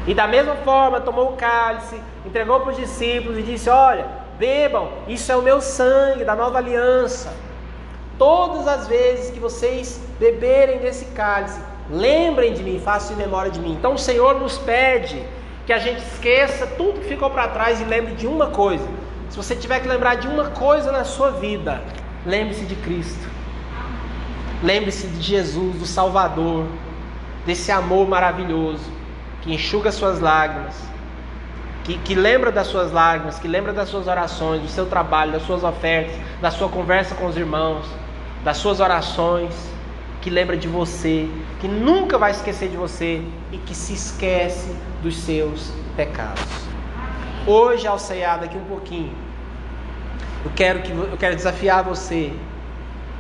E 0.07 0.15
da 0.15 0.27
mesma 0.27 0.55
forma, 0.57 1.01
tomou 1.01 1.33
o 1.33 1.37
cálice, 1.37 2.01
entregou 2.25 2.61
para 2.61 2.71
os 2.71 2.79
discípulos 2.79 3.37
e 3.37 3.43
disse: 3.43 3.69
Olha, 3.69 4.07
bebam, 4.39 4.89
isso 5.07 5.31
é 5.31 5.37
o 5.37 5.43
meu 5.43 5.61
sangue 5.61 6.25
da 6.25 6.35
nova 6.35 6.57
aliança. 6.57 7.31
Todas 8.19 8.67
as 8.67 8.89
vezes 8.89 9.31
que 9.31 9.39
vocês 9.39 10.01
beberem 10.19 10.79
desse 10.79 11.05
cálice, 11.07 11.61
lembrem 11.91 12.55
de 12.55 12.63
mim, 12.63 12.81
façam 12.83 13.15
em 13.15 13.19
memória 13.19 13.51
de 13.51 13.61
mim. 13.61 13.73
Então 13.73 13.95
o 13.95 13.99
Senhor 13.99 14.41
nos 14.41 14.57
pede 14.59 15.23
que 15.67 15.73
a 15.73 15.79
gente 15.79 15.99
esqueça 15.99 16.67
tudo 16.67 17.01
que 17.01 17.09
ficou 17.09 17.29
para 17.29 17.49
trás 17.49 17.81
e 17.81 17.85
lembre 17.85 18.15
de 18.15 18.27
uma 18.27 18.47
coisa. 18.47 18.87
Se 19.29 19.37
você 19.37 19.55
tiver 19.55 19.81
que 19.81 19.89
lembrar 19.89 20.15
de 20.15 20.29
uma 20.29 20.47
coisa 20.51 20.91
na 20.91 21.05
sua 21.05 21.33
vida, 21.33 21.83
lembre-se 22.25 22.65
de 22.65 22.77
Cristo. 22.77 23.29
Lembre-se 24.63 25.09
de 25.09 25.21
Jesus, 25.21 25.79
do 25.79 25.87
Salvador, 25.87 26.67
desse 27.45 27.71
amor 27.71 28.09
maravilhoso 28.09 28.97
que 29.43 29.53
enxuga 29.53 29.93
suas 29.93 30.21
lágrimas, 30.21 30.75
que, 31.85 31.99
que 31.99 32.15
lembra 32.15 32.51
das 32.51 32.67
suas 32.69 32.91
lágrimas, 32.91 33.39
que 33.39 33.47
lembra 33.47 33.73
das 33.73 33.89
suas 33.89 34.07
orações, 34.07 34.63
do 34.63 34.69
seu 34.69 34.87
trabalho, 34.87 35.33
das 35.33 35.43
suas 35.43 35.63
ofertas, 35.63 36.17
da 36.41 36.51
sua 36.51 36.69
conversa 36.69 37.15
com 37.15 37.27
os 37.27 37.37
irmãos, 37.37 37.87
das 38.47 38.59
suas 38.59 38.79
orações, 38.79 39.53
que 40.23 40.31
lembra 40.31 40.57
de 40.57 40.69
você, 40.69 41.29
que 41.59 41.67
nunca 41.67 42.17
vai 42.17 42.31
esquecer 42.31 42.69
de 42.69 42.77
você 42.77 43.21
e 43.51 43.59
que 43.59 43.75
se 43.75 43.93
esquece 43.93 44.73
dos 45.03 45.17
seus 45.17 45.73
pecados. 45.97 46.45
Hoje, 47.45 47.89
ao 47.89 47.99
cear 47.99 48.39
daqui 48.39 48.57
um 48.57 48.65
pouquinho, 48.67 49.13
eu 50.45 50.53
quero, 50.55 50.81
que, 50.83 50.93
eu 50.93 51.17
quero 51.19 51.35
desafiar 51.35 51.83
você 51.83 52.33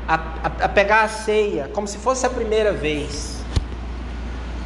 a, 0.06 0.14
a, 0.14 0.64
a 0.66 0.68
pegar 0.68 1.02
a 1.02 1.08
ceia 1.08 1.68
como 1.74 1.88
se 1.88 1.98
fosse 1.98 2.24
a 2.24 2.30
primeira 2.30 2.72
vez. 2.72 3.42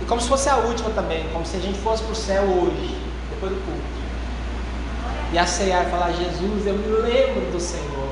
E 0.03 0.05
como 0.05 0.21
se 0.21 0.29
fosse 0.29 0.51
a 0.51 0.57
última 0.57 0.91
também, 0.91 1.27
como 1.33 1.47
se 1.47 1.57
a 1.57 1.61
gente 1.61 1.79
fosse 1.79 2.03
para 2.03 2.13
o 2.13 2.17
céu 2.17 2.43
hoje, 2.43 2.99
depois 3.31 3.51
do 3.51 3.61
culto. 3.65 3.81
E 5.33 5.39
a 5.39 5.47
cear 5.47 5.87
e 5.87 5.91
falar, 5.91 6.13
Jesus, 6.13 6.67
eu 6.67 6.75
me 6.75 6.87
lembro 6.87 7.51
do 7.51 7.59
Senhor, 7.59 8.10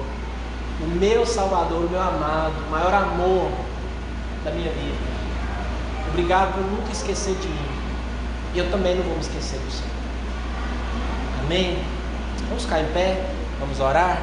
o 0.81 0.87
meu 0.87 1.26
Salvador, 1.26 1.85
o 1.85 1.91
meu 1.91 2.01
amado, 2.01 2.55
o 2.66 2.70
maior 2.70 2.95
amor 2.95 3.51
da 4.45 4.51
minha 4.51 4.70
vida. 4.70 4.97
Obrigado 6.09 6.55
por 6.55 6.62
nunca 6.62 6.93
esquecer 6.93 7.35
de 7.35 7.49
mim. 7.49 7.68
E 8.55 8.59
eu 8.59 8.70
também 8.70 8.95
não 8.95 9.03
vou 9.03 9.14
me 9.14 9.20
esquecer 9.20 9.59
do 9.59 9.70
Senhor. 9.70 9.93
Amém? 11.45 11.79
Vamos 12.49 12.64
ficar 12.64 12.81
em 12.81 12.87
pé, 12.93 13.31
vamos 13.61 13.81
orar. 13.81 14.22